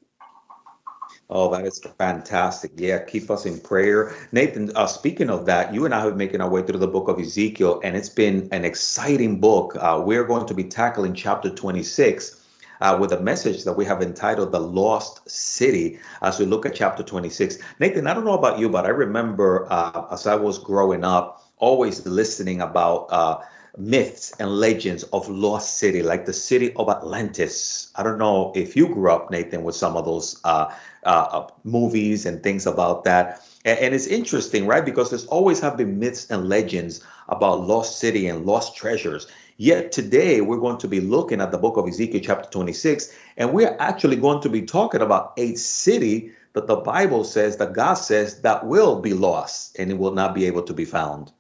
Oh, 1.31 1.51
that 1.53 1.65
is 1.65 1.81
fantastic. 1.99 2.73
Yeah, 2.77 2.99
keep 2.99 3.31
us 3.31 3.47
in 3.47 3.59
prayer. 3.59 4.15
Nathan, 4.31 4.71
uh, 4.77 4.87
speaking 4.87 5.31
of 5.31 5.47
that, 5.47 5.73
you 5.73 5.87
and 5.87 5.95
I 5.95 6.01
have 6.01 6.11
been 6.11 6.19
making 6.19 6.41
our 6.41 6.51
way 6.51 6.63
through 6.63 6.79
the 6.79 6.87
book 6.87 7.09
of 7.09 7.19
Ezekiel, 7.19 7.81
and 7.83 7.97
it's 7.97 8.11
been 8.11 8.49
an 8.53 8.65
exciting 8.65 9.41
book. 9.41 9.75
Uh, 9.77 10.03
we're 10.05 10.25
going 10.25 10.47
to 10.47 10.55
be 10.55 10.65
tackling 10.65 11.15
chapter 11.15 11.51
26 11.51 12.44
uh, 12.85 12.99
with 13.01 13.13
a 13.13 13.21
message 13.21 13.65
that 13.65 13.73
we 13.73 13.87
have 13.87 14.03
entitled 14.03 14.53
The 14.53 14.61
Lost 14.61 15.29
City 15.31 15.99
as 16.23 16.39
we 16.39 16.47
look 16.47 16.67
at 16.67 16.75
chapter 16.75 17.03
26. 17.03 17.59
Nathan, 17.81 18.07
I 18.07 18.15
don't 18.15 18.27
know 18.27 18.39
about 18.39 18.59
you, 18.59 18.69
but 18.69 18.85
I 18.87 18.91
remember 18.91 19.67
uh, 19.71 20.07
as 20.13 20.27
I 20.27 20.37
was 20.37 20.59
growing 20.59 21.05
up, 21.05 21.43
always 21.59 22.07
listening 22.07 22.61
about 22.61 23.07
uh, 23.11 23.39
myths 23.79 24.33
and 24.39 24.51
legends 24.61 25.05
of 25.05 25.29
lost 25.29 25.79
city, 25.79 26.03
like 26.03 26.27
the 26.27 26.33
city 26.35 26.75
of 26.75 26.89
Atlantis. 26.91 27.91
I 27.97 28.03
don't 28.03 28.19
know 28.19 28.53
if 28.55 28.77
you 28.77 28.89
grew 28.89 29.11
up, 29.11 29.31
Nathan, 29.31 29.65
with 29.65 29.77
some 29.77 29.97
of 29.97 30.05
those 30.05 30.41
uh, 30.45 30.71
uh, 31.05 31.49
movies 31.65 32.27
and 32.27 32.43
things 32.43 32.67
about 32.67 33.05
that. 33.05 33.41
And, 33.65 33.79
and, 33.79 33.95
it's 33.95 34.07
interesting, 34.07 34.67
right? 34.67 34.85
Because 34.85 35.11
there's 35.11 35.27
always 35.27 35.61
have 35.61 35.77
been 35.77 35.99
myths 35.99 36.31
and 36.31 36.49
legends 36.49 37.05
about 37.29 37.61
lost 37.61 37.99
city 37.99 38.29
and 38.29 38.45
lost 38.45 38.77
treasures. 38.77 39.27
Yet 39.57 39.93
today 39.93 40.41
we're 40.41 40.59
going 40.59 40.79
to 40.79 40.89
be 40.89 41.01
looking 41.01 41.41
at 41.41 41.53
the 41.53 41.59
book 41.59 41.77
of 41.77 41.87
Ezekiel 41.87 42.21
chapter 42.23 42.51
26, 42.51 43.15
and 43.37 43.53
we're 43.53 43.77
actually 43.79 44.17
going 44.17 44.43
to 44.43 44.49
be 44.49 44.63
talking 44.63 45.01
about 45.01 45.35
a 45.37 45.55
city 45.55 46.33
that 46.55 46.67
the 46.67 46.77
Bible 46.77 47.25
says 47.25 47.57
that 47.59 47.73
God 47.73 47.95
says 47.95 48.43
that 48.43 48.67
will 48.67 49.01
be 49.01 49.15
lost 49.15 49.77
and 49.79 49.91
it 49.91 49.99
will 49.99 50.13
not 50.13 50.35
be 50.35 50.47
able 50.47 50.63
to 50.63 50.75
be 50.75 50.85
found. 50.85 51.33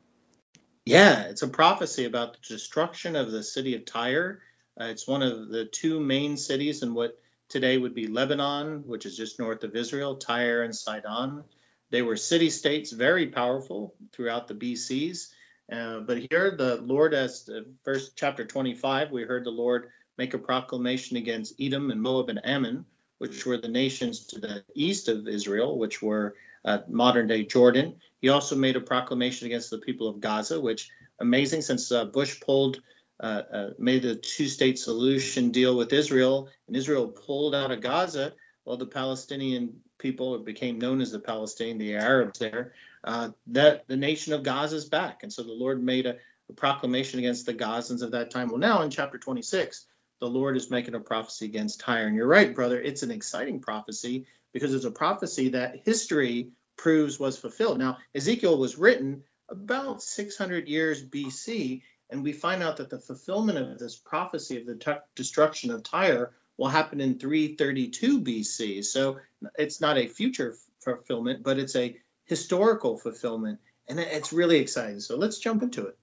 Yeah, 0.84 1.22
it's 1.24 1.42
a 1.42 1.48
prophecy 1.48 2.04
about 2.04 2.34
the 2.34 2.54
destruction 2.54 3.16
of 3.16 3.30
the 3.30 3.42
city 3.42 3.74
of 3.74 3.84
Tyre. 3.84 4.42
Uh, 4.78 4.86
it's 4.86 5.08
one 5.08 5.22
of 5.22 5.48
the 5.48 5.64
two 5.64 5.98
main 5.98 6.36
cities 6.36 6.82
in 6.82 6.94
what 6.94 7.18
today 7.48 7.78
would 7.78 7.94
be 7.94 8.06
Lebanon, 8.06 8.82
which 8.86 9.06
is 9.06 9.16
just 9.16 9.38
north 9.38 9.64
of 9.64 9.76
Israel, 9.76 10.16
Tyre 10.16 10.62
and 10.62 10.74
Sidon. 10.74 11.44
They 11.94 12.02
were 12.02 12.16
city 12.16 12.50
states, 12.50 12.90
very 12.90 13.28
powerful 13.28 13.94
throughout 14.12 14.48
the 14.48 14.54
BCs. 14.54 15.28
Uh, 15.70 16.00
but 16.00 16.18
here, 16.28 16.56
the 16.58 16.80
Lord, 16.82 17.14
as 17.14 17.48
uh, 17.48 17.98
chapter 18.16 18.44
25, 18.44 19.12
we 19.12 19.22
heard 19.22 19.44
the 19.44 19.52
Lord 19.52 19.90
make 20.18 20.34
a 20.34 20.38
proclamation 20.38 21.18
against 21.18 21.54
Edom 21.60 21.92
and 21.92 22.02
Moab 22.02 22.30
and 22.30 22.40
Ammon, 22.44 22.84
which 23.18 23.46
were 23.46 23.58
the 23.58 23.68
nations 23.68 24.26
to 24.26 24.40
the 24.40 24.64
east 24.74 25.06
of 25.06 25.28
Israel, 25.28 25.78
which 25.78 26.02
were 26.02 26.34
uh, 26.64 26.78
modern 26.88 27.28
day 27.28 27.44
Jordan. 27.44 27.94
He 28.20 28.28
also 28.28 28.56
made 28.56 28.74
a 28.74 28.80
proclamation 28.80 29.46
against 29.46 29.70
the 29.70 29.78
people 29.78 30.08
of 30.08 30.18
Gaza, 30.18 30.60
which 30.60 30.90
amazing 31.20 31.62
since 31.62 31.92
uh, 31.92 32.06
Bush 32.06 32.40
pulled 32.40 32.82
uh, 33.20 33.42
uh, 33.52 33.70
made 33.78 34.04
a 34.04 34.16
two-state 34.16 34.80
solution 34.80 35.52
deal 35.52 35.76
with 35.76 35.92
Israel, 35.92 36.48
and 36.66 36.74
Israel 36.76 37.06
pulled 37.06 37.54
out 37.54 37.70
of 37.70 37.80
Gaza. 37.80 38.32
Well, 38.64 38.78
the 38.78 38.86
Palestinian 38.86 39.74
people 40.04 40.34
it 40.34 40.44
became 40.44 40.78
known 40.78 41.00
as 41.00 41.12
the 41.12 41.18
Palestinian, 41.18 41.78
the 41.78 41.94
Arabs 41.94 42.38
there. 42.38 42.74
Uh, 43.02 43.30
that 43.46 43.88
the 43.88 43.96
nation 43.96 44.34
of 44.34 44.42
Gaza 44.42 44.76
is 44.76 44.84
back, 44.84 45.22
and 45.22 45.32
so 45.32 45.42
the 45.42 45.52
Lord 45.52 45.82
made 45.82 46.04
a, 46.04 46.16
a 46.50 46.52
proclamation 46.52 47.18
against 47.18 47.46
the 47.46 47.54
Gazans 47.54 48.02
of 48.02 48.10
that 48.10 48.30
time. 48.30 48.48
Well, 48.48 48.58
now 48.58 48.82
in 48.82 48.90
chapter 48.90 49.16
26, 49.16 49.86
the 50.20 50.28
Lord 50.28 50.58
is 50.58 50.70
making 50.70 50.94
a 50.94 51.00
prophecy 51.00 51.46
against 51.46 51.80
Tyre, 51.80 52.06
and 52.06 52.14
you're 52.14 52.26
right, 52.26 52.54
brother. 52.54 52.78
It's 52.78 53.02
an 53.02 53.10
exciting 53.10 53.60
prophecy 53.60 54.26
because 54.52 54.74
it's 54.74 54.84
a 54.84 54.90
prophecy 54.90 55.50
that 55.50 55.80
history 55.86 56.50
proves 56.76 57.18
was 57.18 57.38
fulfilled. 57.38 57.78
Now, 57.78 57.96
Ezekiel 58.14 58.58
was 58.58 58.76
written 58.76 59.22
about 59.48 60.02
600 60.02 60.68
years 60.68 61.02
BC, 61.02 61.80
and 62.10 62.22
we 62.22 62.32
find 62.32 62.62
out 62.62 62.76
that 62.76 62.90
the 62.90 63.00
fulfillment 63.00 63.56
of 63.56 63.78
this 63.78 63.96
prophecy 63.96 64.60
of 64.60 64.66
the 64.66 64.76
t- 64.76 64.92
destruction 65.14 65.70
of 65.70 65.82
Tyre 65.82 66.34
will 66.56 66.68
happen 66.68 67.00
in 67.00 67.18
332 67.18 68.20
BC. 68.20 68.84
So 68.84 69.18
it's 69.58 69.80
not 69.80 69.98
a 69.98 70.06
future 70.06 70.54
fulfillment, 70.80 71.42
but 71.42 71.58
it's 71.58 71.76
a 71.76 71.96
historical 72.24 72.96
fulfillment, 72.96 73.60
and 73.88 73.98
it's 73.98 74.32
really 74.32 74.58
exciting. 74.58 75.00
So 75.00 75.16
let's 75.16 75.38
jump 75.38 75.62
into 75.62 75.86
it. 75.86 75.98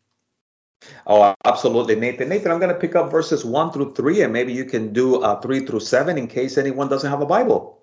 Oh, 1.05 1.36
absolutely, 1.46 1.96
Nathan. 1.96 2.29
Nathan, 2.29 2.51
I'm 2.51 2.60
going 2.60 2.74
to 2.74 2.79
pick 2.79 2.96
up 2.96 3.12
verses 3.12 3.46
one 3.46 3.72
through 3.72 3.93
three, 3.93 4.24
and 4.24 4.34
maybe 4.34 4.53
you 4.53 4.65
can 4.65 4.93
do 4.93 5.22
uh, 5.22 5.39
three 5.39 5.65
through 5.65 5.81
seven 5.81 6.17
in 6.17 6.27
case 6.27 6.58
anyone 6.58 6.89
doesn't 6.89 7.10
have 7.10 7.22
a 7.22 7.25
Bible. 7.25 7.79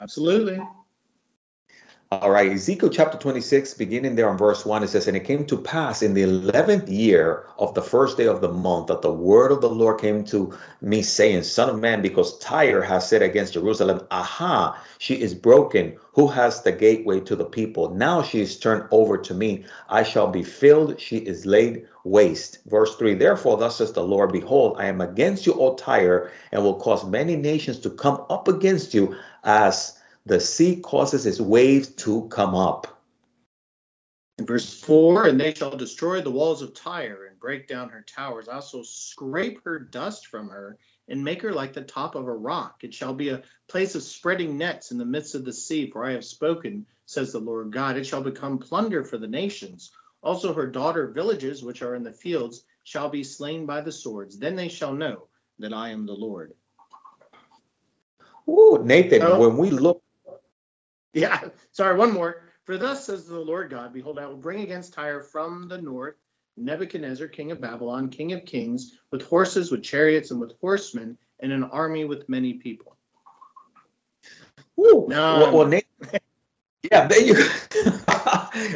Absolutely. 0.00 0.60
All 2.10 2.30
right, 2.30 2.50
Ezekiel 2.50 2.88
chapter 2.88 3.18
26, 3.18 3.74
beginning 3.74 4.16
there 4.16 4.30
on 4.30 4.38
verse 4.38 4.64
1, 4.64 4.82
it 4.82 4.88
says, 4.88 5.08
And 5.08 5.16
it 5.18 5.26
came 5.26 5.44
to 5.44 5.58
pass 5.58 6.00
in 6.00 6.14
the 6.14 6.22
11th 6.22 6.88
year 6.88 7.44
of 7.58 7.74
the 7.74 7.82
first 7.82 8.16
day 8.16 8.26
of 8.26 8.40
the 8.40 8.48
month 8.48 8.86
that 8.86 9.02
the 9.02 9.12
word 9.12 9.52
of 9.52 9.60
the 9.60 9.68
Lord 9.68 10.00
came 10.00 10.24
to 10.24 10.56
me, 10.80 11.02
saying, 11.02 11.42
Son 11.42 11.68
of 11.68 11.78
man, 11.78 12.00
because 12.00 12.38
Tyre 12.38 12.80
has 12.80 13.06
said 13.06 13.20
against 13.20 13.52
Jerusalem, 13.52 14.06
Aha, 14.10 14.82
she 14.96 15.20
is 15.20 15.34
broken, 15.34 15.98
who 16.14 16.28
has 16.28 16.62
the 16.62 16.72
gateway 16.72 17.20
to 17.20 17.36
the 17.36 17.44
people. 17.44 17.90
Now 17.90 18.22
she 18.22 18.40
is 18.40 18.58
turned 18.58 18.88
over 18.90 19.18
to 19.18 19.34
me. 19.34 19.66
I 19.90 20.02
shall 20.02 20.28
be 20.28 20.42
filled, 20.42 20.98
she 20.98 21.18
is 21.18 21.44
laid 21.44 21.88
waste. 22.04 22.60
Verse 22.68 22.96
3 22.96 23.16
Therefore, 23.16 23.58
thus 23.58 23.76
says 23.76 23.92
the 23.92 24.02
Lord, 24.02 24.32
Behold, 24.32 24.76
I 24.78 24.86
am 24.86 25.02
against 25.02 25.46
you, 25.46 25.52
O 25.60 25.74
Tyre, 25.74 26.30
and 26.52 26.64
will 26.64 26.80
cause 26.80 27.04
many 27.04 27.36
nations 27.36 27.80
to 27.80 27.90
come 27.90 28.24
up 28.30 28.48
against 28.48 28.94
you 28.94 29.14
as 29.44 29.97
the 30.28 30.38
sea 30.38 30.76
causes 30.76 31.24
its 31.24 31.40
waves 31.40 31.88
to 31.88 32.28
come 32.28 32.54
up. 32.54 33.02
In 34.36 34.44
verse 34.46 34.80
4, 34.82 35.26
and 35.26 35.40
they 35.40 35.54
shall 35.54 35.74
destroy 35.74 36.20
the 36.20 36.30
walls 36.30 36.60
of 36.60 36.74
Tyre 36.74 37.24
and 37.24 37.40
break 37.40 37.66
down 37.66 37.88
her 37.88 38.02
towers, 38.06 38.46
also 38.46 38.82
scrape 38.82 39.64
her 39.64 39.78
dust 39.78 40.26
from 40.26 40.48
her 40.50 40.78
and 41.08 41.24
make 41.24 41.40
her 41.40 41.52
like 41.52 41.72
the 41.72 41.82
top 41.82 42.14
of 42.14 42.28
a 42.28 42.32
rock. 42.32 42.84
It 42.84 42.92
shall 42.92 43.14
be 43.14 43.30
a 43.30 43.42
place 43.68 43.94
of 43.94 44.02
spreading 44.02 44.58
nets 44.58 44.92
in 44.92 44.98
the 44.98 45.04
midst 45.04 45.34
of 45.34 45.46
the 45.46 45.52
sea, 45.52 45.90
for 45.90 46.04
I 46.04 46.12
have 46.12 46.24
spoken, 46.24 46.84
says 47.06 47.32
the 47.32 47.40
Lord 47.40 47.72
God. 47.72 47.96
It 47.96 48.04
shall 48.04 48.22
become 48.22 48.58
plunder 48.58 49.02
for 49.04 49.16
the 49.16 49.26
nations. 49.26 49.90
Also 50.22 50.52
her 50.52 50.66
daughter 50.66 51.08
villages, 51.08 51.64
which 51.64 51.80
are 51.80 51.94
in 51.94 52.02
the 52.02 52.12
fields, 52.12 52.64
shall 52.84 53.08
be 53.08 53.24
slain 53.24 53.64
by 53.64 53.80
the 53.80 53.92
swords. 53.92 54.38
Then 54.38 54.56
they 54.56 54.68
shall 54.68 54.92
know 54.92 55.28
that 55.58 55.72
I 55.72 55.88
am 55.88 56.04
the 56.04 56.12
Lord. 56.12 56.52
Ooh, 58.46 58.82
Nathan, 58.84 59.22
oh. 59.22 59.40
when 59.40 59.56
we 59.56 59.70
look 59.70 60.02
yeah, 61.12 61.48
sorry, 61.72 61.96
one 61.96 62.12
more. 62.12 62.44
For 62.64 62.76
thus 62.76 63.06
says 63.06 63.26
the 63.26 63.38
Lord 63.38 63.70
God, 63.70 63.92
Behold, 63.92 64.18
I 64.18 64.26
will 64.26 64.36
bring 64.36 64.60
against 64.60 64.92
Tyre 64.92 65.22
from 65.22 65.68
the 65.68 65.80
north 65.80 66.16
Nebuchadnezzar, 66.58 67.28
king 67.28 67.50
of 67.50 67.60
Babylon, 67.60 68.08
king 68.10 68.32
of 68.32 68.44
kings, 68.44 68.98
with 69.10 69.22
horses, 69.22 69.70
with 69.70 69.82
chariots, 69.82 70.30
and 70.30 70.40
with 70.40 70.52
horsemen, 70.60 71.16
and 71.40 71.52
an 71.52 71.64
army 71.64 72.04
with 72.04 72.28
many 72.28 72.54
people. 72.54 72.96
Ooh, 74.78 75.06
no. 75.08 75.50
well, 75.52 75.68
well 75.68 75.80
yeah, 76.90 77.06
there 77.08 77.20
you 77.20 77.34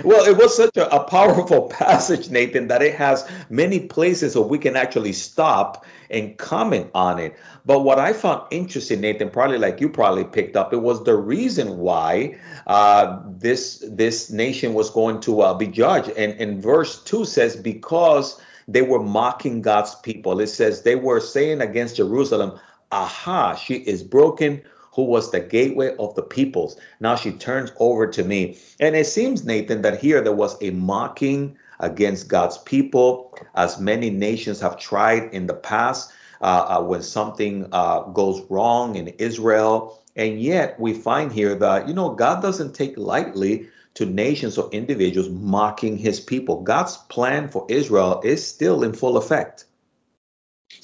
well, 0.05 0.25
it 0.27 0.37
was 0.37 0.57
such 0.57 0.77
a, 0.77 0.95
a, 0.95 1.05
powerful 1.05 1.69
passage, 1.69 2.31
Nathan, 2.31 2.69
that 2.69 2.83
it 2.83 2.95
has 2.95 3.29
many 3.51 3.81
places 3.81 4.35
where 4.35 4.45
we 4.45 4.59
can 4.59 4.77
actually 4.77 5.13
stop 5.13 5.85
and 6.11 6.37
comment 6.37 6.91
on 6.95 7.19
it. 7.19 7.37
But 7.65 7.81
what 7.81 7.99
I 7.99 8.13
found 8.13 8.43
interesting, 8.51 9.01
Nathan, 9.01 9.31
probably 9.31 9.59
like 9.59 9.81
you 9.81 9.89
probably 9.89 10.25
picked 10.25 10.57
up, 10.57 10.73
it 10.73 10.81
was 10.81 11.05
the 11.05 11.17
reason 11.17 11.79
why 11.79 12.39
uh, 12.67 13.21
this 13.27 13.85
this 13.89 14.31
nation 14.31 14.75
was 14.75 14.91
going 14.91 15.21
to 15.21 15.43
uh, 15.43 15.55
be 15.55 15.67
judged. 15.67 16.11
And 16.11 16.41
in 16.41 16.61
verse 16.61 17.03
two 17.03 17.25
says, 17.25 17.57
because 17.57 18.41
they 18.69 18.83
were 18.83 19.03
mocking 19.03 19.63
God's 19.63 19.95
people. 19.97 20.41
It 20.41 20.49
says 20.49 20.83
they 20.83 20.97
were 20.97 21.21
saying 21.21 21.61
against 21.61 21.97
Jerusalem, 21.97 22.59
"Aha, 22.91 23.55
she 23.55 23.75
is 23.75 24.03
broken." 24.03 24.63
Who 24.93 25.05
was 25.05 25.31
the 25.31 25.41
gateway 25.41 25.97
of 25.97 26.15
the 26.15 26.23
peoples. 26.23 26.79
Now 27.01 27.17
she 27.17 27.33
turns 27.33 27.73
over 27.79 28.07
to 28.09 28.25
me. 28.25 28.59
And 28.79 28.95
it 28.95 29.07
seems, 29.07 29.45
Nathan, 29.45 29.83
that 29.83 30.01
here 30.01 30.21
there 30.21 30.33
was 30.33 30.57
a 30.63 30.71
mocking 30.71 31.57
against 31.81 32.29
God's 32.29 32.59
people, 32.59 33.37
as 33.55 33.81
many 33.81 34.11
nations 34.11 34.61
have 34.61 34.79
tried 34.79 35.35
in 35.35 35.47
the 35.47 35.55
past 35.55 36.13
uh, 36.41 36.79
uh, 36.79 36.83
when 36.83 37.03
something 37.03 37.69
uh, 37.73 38.03
goes 38.03 38.43
wrong 38.51 38.97
in 38.97 39.09
Israel. 39.09 40.03
And 40.15 40.41
yet 40.41 40.79
we 40.79 40.93
find 40.93 41.33
here 41.33 41.55
that, 41.57 41.89
you 41.89 41.95
know, 41.95 42.11
God 42.11 42.43
doesn't 42.43 42.75
take 42.75 42.97
lightly 42.97 43.69
to 43.95 44.07
nations 44.07 44.59
or 44.59 44.71
individuals 44.71 45.29
mocking 45.29 45.97
his 45.97 46.21
people. 46.21 46.63
God's 46.63 46.97
plan 46.97 47.49
for 47.49 47.67
Israel 47.69 48.21
is 48.25 48.47
still 48.47 48.83
in 48.83 48.93
full 48.93 49.17
effect. 49.17 49.65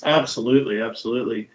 Absolutely, 0.02 0.80
absolutely. 0.80 1.50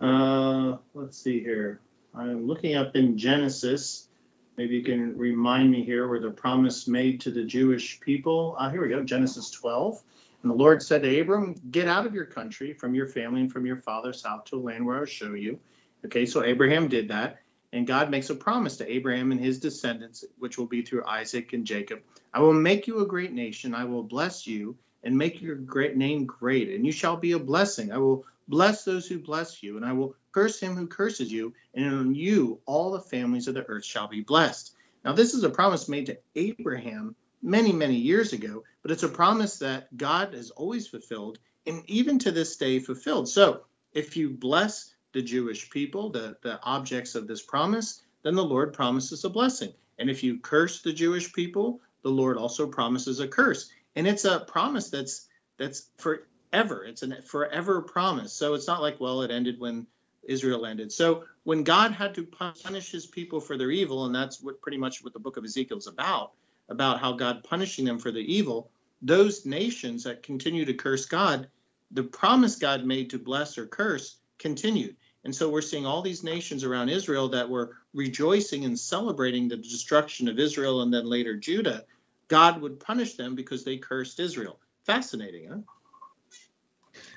Uh, 0.00 0.76
let's 0.94 1.18
see 1.18 1.40
here. 1.40 1.80
I'm 2.16 2.46
looking 2.46 2.76
up 2.76 2.96
in 2.96 3.18
Genesis. 3.18 4.08
Maybe 4.56 4.76
you 4.76 4.82
can 4.82 5.18
remind 5.18 5.70
me 5.70 5.84
here 5.84 6.08
where 6.08 6.20
the 6.20 6.30
promise 6.30 6.88
made 6.88 7.20
to 7.22 7.30
the 7.30 7.44
Jewish 7.44 8.00
people. 8.00 8.56
Uh, 8.58 8.70
here 8.70 8.80
we 8.80 8.88
go, 8.88 9.04
Genesis 9.04 9.50
12. 9.50 10.02
And 10.42 10.50
the 10.50 10.56
Lord 10.56 10.82
said 10.82 11.02
to 11.02 11.20
Abram, 11.20 11.54
Get 11.70 11.88
out 11.88 12.06
of 12.06 12.14
your 12.14 12.24
country, 12.24 12.72
from 12.72 12.94
your 12.94 13.06
family, 13.06 13.42
and 13.42 13.52
from 13.52 13.66
your 13.66 13.76
father's 13.76 14.24
house 14.24 14.48
to 14.48 14.56
a 14.56 14.62
land 14.62 14.86
where 14.86 14.96
I'll 14.96 15.04
show 15.04 15.34
you. 15.34 15.58
Okay, 16.06 16.24
so 16.24 16.42
Abraham 16.42 16.88
did 16.88 17.08
that. 17.08 17.38
And 17.72 17.86
God 17.86 18.10
makes 18.10 18.30
a 18.30 18.34
promise 18.34 18.78
to 18.78 18.90
Abraham 18.90 19.30
and 19.30 19.40
his 19.40 19.60
descendants, 19.60 20.24
which 20.38 20.56
will 20.56 20.66
be 20.66 20.80
through 20.80 21.04
Isaac 21.04 21.52
and 21.52 21.66
Jacob. 21.66 22.00
I 22.32 22.40
will 22.40 22.54
make 22.54 22.86
you 22.86 23.00
a 23.00 23.06
great 23.06 23.32
nation. 23.32 23.74
I 23.74 23.84
will 23.84 24.02
bless 24.02 24.46
you 24.46 24.76
and 25.04 25.18
make 25.18 25.42
your 25.42 25.56
great 25.56 25.96
name 25.96 26.24
great, 26.24 26.70
and 26.70 26.86
you 26.86 26.92
shall 26.92 27.16
be 27.16 27.32
a 27.32 27.38
blessing. 27.38 27.92
I 27.92 27.98
will 27.98 28.24
bless 28.48 28.84
those 28.84 29.06
who 29.06 29.18
bless 29.18 29.62
you, 29.62 29.76
and 29.76 29.84
I 29.84 29.92
will 29.92 30.14
curse 30.36 30.60
him 30.60 30.76
who 30.76 30.86
curses 30.86 31.32
you, 31.32 31.54
and 31.72 31.86
on 31.86 32.14
you 32.14 32.60
all 32.66 32.90
the 32.90 33.00
families 33.00 33.48
of 33.48 33.54
the 33.54 33.64
earth 33.68 33.86
shall 33.86 34.06
be 34.06 34.20
blessed. 34.20 34.74
Now, 35.02 35.14
this 35.14 35.32
is 35.32 35.44
a 35.44 35.48
promise 35.48 35.88
made 35.88 36.06
to 36.06 36.18
Abraham 36.34 37.16
many, 37.40 37.72
many 37.72 37.94
years 37.94 38.34
ago, 38.34 38.62
but 38.82 38.90
it's 38.90 39.02
a 39.02 39.08
promise 39.08 39.60
that 39.60 39.96
God 39.96 40.34
has 40.34 40.50
always 40.50 40.88
fulfilled 40.88 41.38
and 41.66 41.82
even 41.86 42.18
to 42.18 42.30
this 42.32 42.58
day 42.58 42.80
fulfilled. 42.80 43.30
So, 43.30 43.62
if 43.94 44.14
you 44.14 44.28
bless 44.28 44.92
the 45.14 45.22
Jewish 45.22 45.70
people, 45.70 46.10
the, 46.10 46.36
the 46.42 46.60
objects 46.62 47.14
of 47.14 47.26
this 47.26 47.40
promise, 47.40 48.02
then 48.22 48.34
the 48.34 48.44
Lord 48.44 48.74
promises 48.74 49.24
a 49.24 49.30
blessing. 49.30 49.72
And 49.98 50.10
if 50.10 50.22
you 50.22 50.38
curse 50.38 50.82
the 50.82 50.92
Jewish 50.92 51.32
people, 51.32 51.80
the 52.02 52.10
Lord 52.10 52.36
also 52.36 52.66
promises 52.66 53.20
a 53.20 53.28
curse. 53.28 53.70
And 53.94 54.06
it's 54.06 54.26
a 54.26 54.40
promise 54.40 54.90
that's 54.90 55.28
that's 55.56 55.88
forever. 55.96 56.84
It's 56.84 57.02
a 57.02 57.22
forever 57.22 57.80
promise. 57.80 58.34
So 58.34 58.52
it's 58.52 58.66
not 58.66 58.82
like, 58.82 59.00
well, 59.00 59.22
it 59.22 59.30
ended 59.30 59.58
when 59.58 59.86
Israel 60.28 60.66
ended. 60.66 60.92
So 60.92 61.24
when 61.44 61.62
God 61.62 61.92
had 61.92 62.14
to 62.14 62.24
punish 62.24 62.90
his 62.90 63.06
people 63.06 63.40
for 63.40 63.56
their 63.56 63.70
evil, 63.70 64.06
and 64.06 64.14
that's 64.14 64.42
what 64.42 64.60
pretty 64.60 64.78
much 64.78 65.02
what 65.02 65.12
the 65.12 65.18
book 65.18 65.36
of 65.36 65.44
Ezekiel 65.44 65.78
is 65.78 65.86
about, 65.86 66.32
about 66.68 67.00
how 67.00 67.12
God 67.12 67.44
punishing 67.44 67.84
them 67.84 67.98
for 67.98 68.10
the 68.10 68.20
evil, 68.20 68.70
those 69.02 69.46
nations 69.46 70.04
that 70.04 70.22
continue 70.22 70.64
to 70.64 70.74
curse 70.74 71.06
God, 71.06 71.48
the 71.90 72.02
promise 72.02 72.56
God 72.56 72.84
made 72.84 73.10
to 73.10 73.18
bless 73.18 73.58
or 73.58 73.66
curse 73.66 74.16
continued. 74.38 74.96
And 75.24 75.34
so 75.34 75.48
we're 75.48 75.62
seeing 75.62 75.86
all 75.86 76.02
these 76.02 76.22
nations 76.22 76.62
around 76.62 76.88
Israel 76.88 77.28
that 77.30 77.48
were 77.48 77.76
rejoicing 77.92 78.64
and 78.64 78.78
celebrating 78.78 79.48
the 79.48 79.56
destruction 79.56 80.28
of 80.28 80.38
Israel 80.38 80.82
and 80.82 80.92
then 80.92 81.06
later 81.06 81.36
Judah. 81.36 81.84
God 82.28 82.60
would 82.60 82.80
punish 82.80 83.14
them 83.14 83.34
because 83.34 83.64
they 83.64 83.76
cursed 83.76 84.20
Israel. 84.20 84.58
Fascinating, 84.84 85.48
huh? 85.48 85.75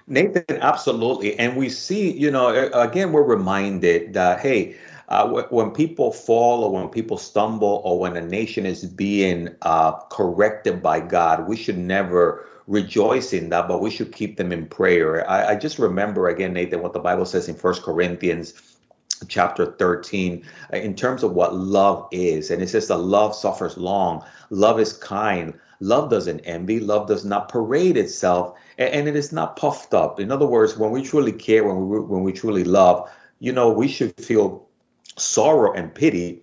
Nathan, 0.10 0.44
absolutely. 0.60 1.38
And 1.40 1.56
we 1.56 1.70
see, 1.70 2.12
you 2.12 2.32
know, 2.32 2.50
again, 2.74 3.12
we're 3.12 3.24
reminded 3.24 4.14
that, 4.14 4.40
hey, 4.40 4.76
uh, 5.08 5.28
when 5.50 5.72
people 5.72 6.12
fall 6.12 6.64
or 6.64 6.72
when 6.72 6.90
people 6.90 7.18
stumble 7.18 7.82
or 7.86 8.00
when 8.00 8.18
a 8.18 8.22
nation 8.22 8.66
is 8.66 8.86
being 8.86 9.50
uh, 9.62 9.94
corrected 10.10 10.82
by 10.82 11.00
God, 11.00 11.48
we 11.48 11.56
should 11.56 11.78
never 11.78 12.48
rejoice 12.68 13.34
in 13.34 13.50
that, 13.50 13.68
but 13.68 13.82
we 13.82 13.90
should 13.90 14.12
keep 14.12 14.38
them 14.38 14.52
in 14.52 14.68
prayer. 14.68 15.28
I, 15.30 15.50
I 15.52 15.56
just 15.56 15.80
remember 15.80 16.28
again, 16.30 16.54
Nathan, 16.54 16.82
what 16.82 16.94
the 16.94 17.00
Bible 17.00 17.26
says 17.26 17.50
in 17.50 17.56
First 17.56 17.84
Corinthians 17.84 18.54
chapter 19.28 19.74
13 19.74 20.46
uh, 20.74 20.78
in 20.78 20.96
terms 20.96 21.24
of 21.24 21.34
what 21.34 21.54
love 21.56 22.08
is 22.12 22.52
and 22.52 22.62
it 22.62 22.70
says 22.70 22.88
that 22.88 22.98
love 22.98 23.36
suffers 23.36 23.78
long 23.78 24.24
love 24.50 24.80
is 24.80 24.94
kind 24.94 25.54
love 25.82 26.10
doesn't 26.10 26.40
envy 26.42 26.80
love 26.80 27.08
does 27.08 27.26
not 27.26 27.50
parade 27.50 27.98
itself 27.98 28.58
and, 28.80 28.90
and, 28.90 29.08
it 29.08 29.16
is 29.16 29.32
not 29.32 29.56
puffed 29.56 29.94
up 29.94 30.20
in 30.20 30.32
other 30.32 30.48
words 30.48 30.78
when 30.78 30.90
we 30.90 31.04
truly 31.04 31.32
care 31.32 31.64
when 31.64 31.88
we 31.88 32.00
when 32.00 32.24
we 32.24 32.34
truly 32.34 32.64
love 32.64 33.08
you 33.40 33.52
know 33.52 33.72
we 33.72 33.88
should 33.88 34.16
feel 34.18 34.68
sorrow 35.18 35.74
and 35.74 35.94
pity 35.94 36.42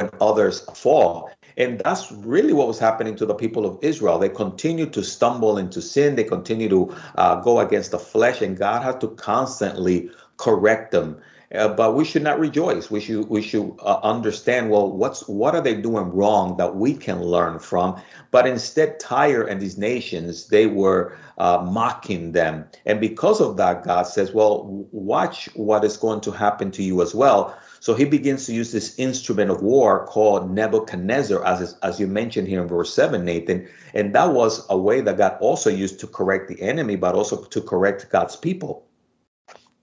when 0.00 0.10
others 0.20 0.60
fall. 0.74 1.30
And 1.56 1.80
that's 1.80 2.10
really 2.10 2.52
what 2.52 2.66
was 2.66 2.78
happening 2.78 3.16
to 3.16 3.26
the 3.26 3.34
people 3.34 3.66
of 3.66 3.78
Israel. 3.82 4.18
They 4.18 4.28
continued 4.28 4.92
to 4.94 5.02
stumble 5.02 5.58
into 5.58 5.82
sin, 5.82 6.16
they 6.16 6.24
continue 6.24 6.68
to 6.70 6.94
uh, 7.16 7.36
go 7.36 7.60
against 7.60 7.90
the 7.90 7.98
flesh, 7.98 8.40
and 8.40 8.56
God 8.56 8.82
had 8.82 9.00
to 9.02 9.08
constantly 9.08 10.10
correct 10.38 10.92
them. 10.92 11.20
Uh, 11.52 11.66
but 11.66 11.96
we 11.96 12.04
should 12.04 12.22
not 12.22 12.38
rejoice. 12.38 12.92
We 12.92 13.00
should 13.00 13.28
we 13.28 13.42
should 13.42 13.76
uh, 13.80 13.98
understand 14.04 14.70
well 14.70 14.92
what's 14.92 15.26
what 15.26 15.56
are 15.56 15.60
they 15.60 15.74
doing 15.74 16.04
wrong 16.10 16.56
that 16.58 16.76
we 16.76 16.94
can 16.94 17.20
learn 17.20 17.58
from. 17.58 18.00
But 18.30 18.46
instead, 18.46 19.00
Tyre 19.00 19.42
and 19.42 19.60
these 19.60 19.76
nations 19.76 20.46
they 20.46 20.66
were 20.66 21.18
uh, 21.38 21.66
mocking 21.68 22.30
them, 22.30 22.66
and 22.86 23.00
because 23.00 23.40
of 23.40 23.56
that, 23.56 23.82
God 23.82 24.04
says, 24.04 24.32
"Well, 24.32 24.86
watch 24.92 25.48
what 25.54 25.84
is 25.84 25.96
going 25.96 26.20
to 26.20 26.30
happen 26.30 26.70
to 26.70 26.84
you 26.84 27.02
as 27.02 27.16
well." 27.16 27.58
So 27.80 27.94
he 27.94 28.04
begins 28.04 28.46
to 28.46 28.52
use 28.52 28.70
this 28.70 28.96
instrument 28.96 29.50
of 29.50 29.60
war 29.60 30.06
called 30.06 30.52
Nebuchadnezzar, 30.52 31.44
as 31.44 31.76
as 31.82 31.98
you 31.98 32.06
mentioned 32.06 32.46
here 32.46 32.62
in 32.62 32.68
verse 32.68 32.94
seven, 32.94 33.24
Nathan, 33.24 33.68
and 33.92 34.14
that 34.14 34.32
was 34.32 34.64
a 34.70 34.78
way 34.78 35.00
that 35.00 35.18
God 35.18 35.36
also 35.40 35.68
used 35.68 35.98
to 35.98 36.06
correct 36.06 36.46
the 36.46 36.62
enemy, 36.62 36.94
but 36.94 37.16
also 37.16 37.42
to 37.42 37.60
correct 37.60 38.08
God's 38.08 38.36
people. 38.36 38.86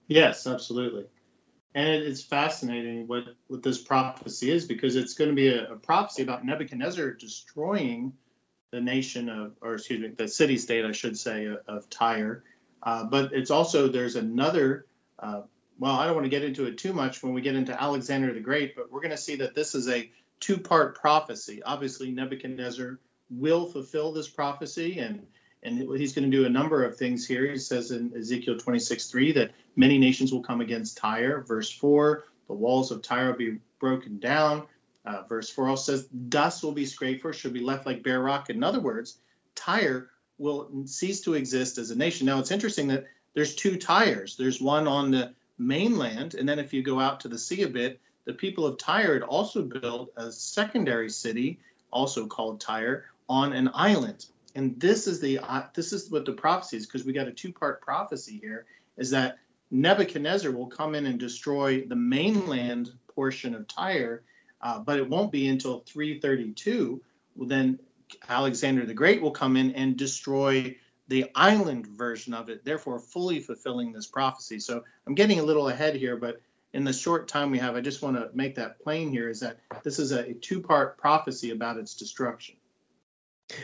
Yes, 0.07 0.47
absolutely. 0.47 1.07
And 1.77 2.01
it's 2.01 2.23
fascinating 2.23 3.07
what, 3.07 3.25
what 3.49 3.61
this 3.61 3.77
prophecy 3.77 4.49
is 4.49 4.65
because 4.65 4.95
it's 4.95 5.13
going 5.13 5.29
to 5.29 5.35
be 5.35 5.49
a, 5.49 5.73
a 5.73 5.75
prophecy 5.75 6.23
about 6.23 6.43
Nebuchadnezzar 6.43 7.11
destroying 7.11 8.13
the 8.71 8.81
nation 8.81 9.29
of, 9.29 9.53
or 9.61 9.75
excuse 9.75 9.99
me, 9.99 10.07
the 10.07 10.27
city 10.27 10.57
state, 10.57 10.85
I 10.85 10.91
should 10.91 11.19
say, 11.19 11.45
of, 11.45 11.59
of 11.67 11.87
Tyre. 11.87 12.43
Uh, 12.81 13.03
but 13.03 13.31
it's 13.31 13.51
also, 13.51 13.89
there's 13.89 14.15
another, 14.15 14.87
uh, 15.19 15.41
well, 15.77 15.93
I 15.93 16.07
don't 16.07 16.15
want 16.15 16.25
to 16.25 16.31
get 16.31 16.43
into 16.43 16.65
it 16.65 16.79
too 16.79 16.93
much 16.93 17.21
when 17.21 17.35
we 17.35 17.41
get 17.41 17.53
into 17.55 17.79
Alexander 17.79 18.33
the 18.33 18.39
Great, 18.39 18.75
but 18.75 18.91
we're 18.91 19.01
going 19.01 19.11
to 19.11 19.17
see 19.17 19.35
that 19.35 19.53
this 19.53 19.75
is 19.75 19.87
a 19.87 20.09
two 20.39 20.57
part 20.57 20.99
prophecy. 20.99 21.61
Obviously, 21.61 22.09
Nebuchadnezzar 22.09 22.97
will 23.29 23.67
fulfill 23.67 24.13
this 24.13 24.27
prophecy 24.27 24.97
and 24.97 25.27
and 25.63 25.79
he's 25.97 26.13
going 26.13 26.29
to 26.29 26.37
do 26.37 26.45
a 26.45 26.49
number 26.49 26.83
of 26.83 26.97
things 26.97 27.27
here. 27.27 27.51
He 27.51 27.57
says 27.57 27.91
in 27.91 28.13
Ezekiel 28.15 28.57
26 28.57 29.09
3 29.09 29.31
that 29.33 29.51
many 29.75 29.97
nations 29.97 30.31
will 30.31 30.43
come 30.43 30.61
against 30.61 30.97
Tyre. 30.97 31.41
Verse 31.41 31.71
4, 31.71 32.25
the 32.47 32.53
walls 32.53 32.91
of 32.91 33.01
Tyre 33.01 33.31
will 33.31 33.37
be 33.37 33.59
broken 33.79 34.19
down. 34.19 34.67
Uh, 35.05 35.23
verse 35.23 35.49
4 35.49 35.69
also 35.69 35.93
says, 35.93 36.05
dust 36.07 36.63
will 36.63 36.73
be 36.73 36.85
scraped 36.85 37.21
for, 37.21 37.33
should 37.33 37.53
be 37.53 37.61
left 37.61 37.85
like 37.85 38.03
bare 38.03 38.21
rock. 38.21 38.49
In 38.49 38.63
other 38.63 38.79
words, 38.79 39.17
Tyre 39.55 40.09
will 40.37 40.69
cease 40.85 41.21
to 41.21 41.33
exist 41.33 41.77
as 41.77 41.91
a 41.91 41.97
nation. 41.97 42.27
Now, 42.27 42.39
it's 42.39 42.51
interesting 42.51 42.87
that 42.89 43.05
there's 43.33 43.55
two 43.55 43.77
Tyres. 43.77 44.35
There's 44.35 44.61
one 44.61 44.87
on 44.87 45.11
the 45.11 45.33
mainland, 45.57 46.35
and 46.35 46.47
then 46.47 46.59
if 46.59 46.73
you 46.73 46.83
go 46.83 46.99
out 46.99 47.21
to 47.21 47.29
the 47.29 47.37
sea 47.37 47.63
a 47.63 47.67
bit, 47.67 47.99
the 48.25 48.33
people 48.33 48.65
of 48.65 48.77
Tyre 48.77 49.13
had 49.13 49.23
also 49.23 49.63
built 49.63 50.11
a 50.17 50.31
secondary 50.31 51.09
city, 51.09 51.59
also 51.91 52.27
called 52.27 52.59
Tyre, 52.59 53.05
on 53.29 53.53
an 53.53 53.69
island 53.73 54.25
and 54.57 54.79
this 54.79 55.05
is 55.05 55.19
the 55.19 55.37
uh, 55.37 55.63
this 55.75 55.93
is 55.93 56.09
what 56.09 56.25
the 56.25 56.33
prophecy 56.33 56.77
is 56.77 56.87
because 56.87 57.05
we 57.05 57.13
got 57.13 57.27
a 57.27 57.31
two 57.31 57.53
part 57.53 57.79
prophecy 57.79 58.39
here 58.41 58.65
is 58.97 59.11
that 59.11 59.37
Nebuchadnezzar 59.69 60.51
will 60.51 60.65
come 60.65 60.95
in 60.95 61.05
and 61.05 61.19
destroy 61.19 61.81
the 61.81 61.95
mainland 61.95 62.89
portion 63.13 63.53
of 63.53 63.67
Tyre, 63.67 64.23
uh, 64.59 64.79
but 64.79 64.97
it 64.97 65.07
won't 65.07 65.31
be 65.31 65.47
until 65.47 65.81
332. 65.81 66.99
Well, 67.35 67.47
then 67.47 67.77
Alexander 68.27 68.83
the 68.87 68.95
Great 68.95 69.21
will 69.21 69.31
come 69.31 69.57
in 69.57 69.73
and 69.75 69.95
destroy 69.95 70.75
the 71.07 71.29
island 71.35 71.85
version 71.85 72.33
of 72.33 72.49
it, 72.49 72.65
therefore 72.65 72.97
fully 72.97 73.39
fulfilling 73.39 73.91
this 73.91 74.07
prophecy. 74.07 74.59
So 74.59 74.83
I'm 75.05 75.13
getting 75.13 75.39
a 75.39 75.43
little 75.43 75.69
ahead 75.69 75.95
here, 75.95 76.17
but 76.17 76.41
in 76.73 76.83
the 76.83 76.93
short 76.93 77.27
time 77.27 77.51
we 77.51 77.59
have, 77.59 77.75
I 77.75 77.81
just 77.81 78.01
want 78.01 78.17
to 78.17 78.31
make 78.33 78.55
that 78.55 78.79
plain 78.79 79.11
here 79.11 79.29
is 79.29 79.41
that 79.41 79.59
this 79.83 79.99
is 79.99 80.11
a 80.11 80.33
two 80.33 80.61
part 80.61 80.97
prophecy 80.97 81.51
about 81.51 81.77
its 81.77 81.93
destruction. 81.93 82.55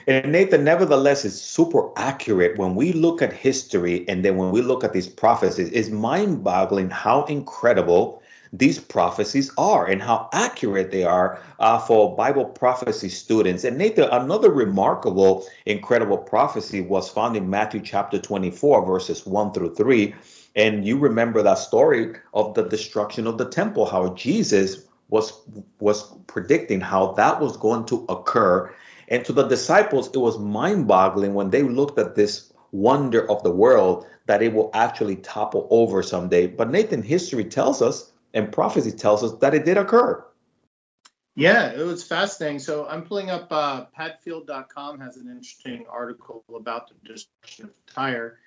And 0.08 0.32
Nathan, 0.32 0.64
nevertheless, 0.64 1.26
is 1.26 1.42
super 1.42 1.90
accurate 1.98 2.58
when 2.58 2.74
we 2.74 2.94
look 2.94 3.22
at 3.22 3.34
history 3.34 4.08
and 4.08 4.24
then 4.24 4.38
when 4.38 4.52
we 4.52 4.62
look 4.62 4.84
at 4.84 4.94
these 4.94 5.10
prophecies. 5.10 5.70
It's 5.70 5.90
mind 5.90 6.42
boggling 6.42 6.90
how 6.90 7.26
incredible 7.26 8.22
these 8.54 8.80
prophecies 8.80 9.52
are 9.58 9.86
and 9.88 10.02
how 10.02 10.30
accurate 10.32 10.92
they 10.92 11.04
are 11.04 11.42
uh, 11.60 11.80
for 11.80 12.16
Bible 12.16 12.46
prophecy 12.46 13.10
students. 13.10 13.66
And 13.66 13.78
Nathan, 13.78 14.08
another 14.10 14.52
remarkable, 14.52 15.46
incredible 15.66 16.18
prophecy 16.18 16.80
was 16.80 17.10
found 17.10 17.36
in 17.36 17.50
Matthew 17.50 17.82
chapter 17.82 18.20
24, 18.20 18.86
verses 18.86 19.26
1 19.26 19.52
through 19.52 19.76
3. 19.76 20.16
And 20.56 20.86
you 20.86 20.98
remember 20.98 21.42
that 21.42 21.58
story 21.58 22.16
of 22.34 22.54
the 22.54 22.64
destruction 22.64 23.28
of 23.28 23.38
the 23.38 23.50
temple, 23.50 23.86
how 23.86 24.14
Jesus 24.14 24.86
was 25.10 25.34
was 25.80 26.14
predicting 26.28 26.80
how 26.80 27.12
that 27.14 27.42
was 27.42 27.58
going 27.58 27.86
to 27.86 28.06
occur 28.08 28.74
and 29.08 29.26
to 29.26 29.34
the 29.34 29.48
disciples, 29.48 30.10
it 30.14 30.18
was 30.18 30.40
mind 30.40 30.88
boggling 30.88 31.34
when 31.34 31.50
they 31.50 31.64
looked 31.64 32.00
at 32.00 32.16
this 32.16 32.52
wonder 32.72 33.30
of 33.30 33.44
the 33.44 33.52
world 33.52 34.08
that 34.26 34.42
it 34.42 34.54
will 34.54 34.72
actually 34.74 35.18
topple 35.18 35.68
over 35.70 36.02
someday. 36.02 36.48
But 36.48 36.72
Nathan, 36.72 37.04
history 37.04 37.46
tells 37.46 37.82
us 37.82 38.12
and 38.34 38.52
prophecy 38.52 38.92
tells 38.92 39.24
us 39.24 39.34
that 39.40 39.54
it 39.54 39.66
did 39.66 39.78
occur. 39.78 40.26
Yeah, 41.36 41.72
it 41.72 41.84
was 41.84 42.04
fascinating. 42.04 42.60
So 42.60 42.88
I'm 42.88 43.04
pulling 43.04 43.30
up 43.30 43.52
uh, 43.52 43.86
padfield.com 43.86 45.00
has 45.00 45.18
an 45.18 45.28
interesting 45.28 45.86
article 45.90 46.44
about 46.56 46.90
the 46.90 47.14
destruction 47.14 47.66
of 47.66 47.72
Tyre. 47.88 48.40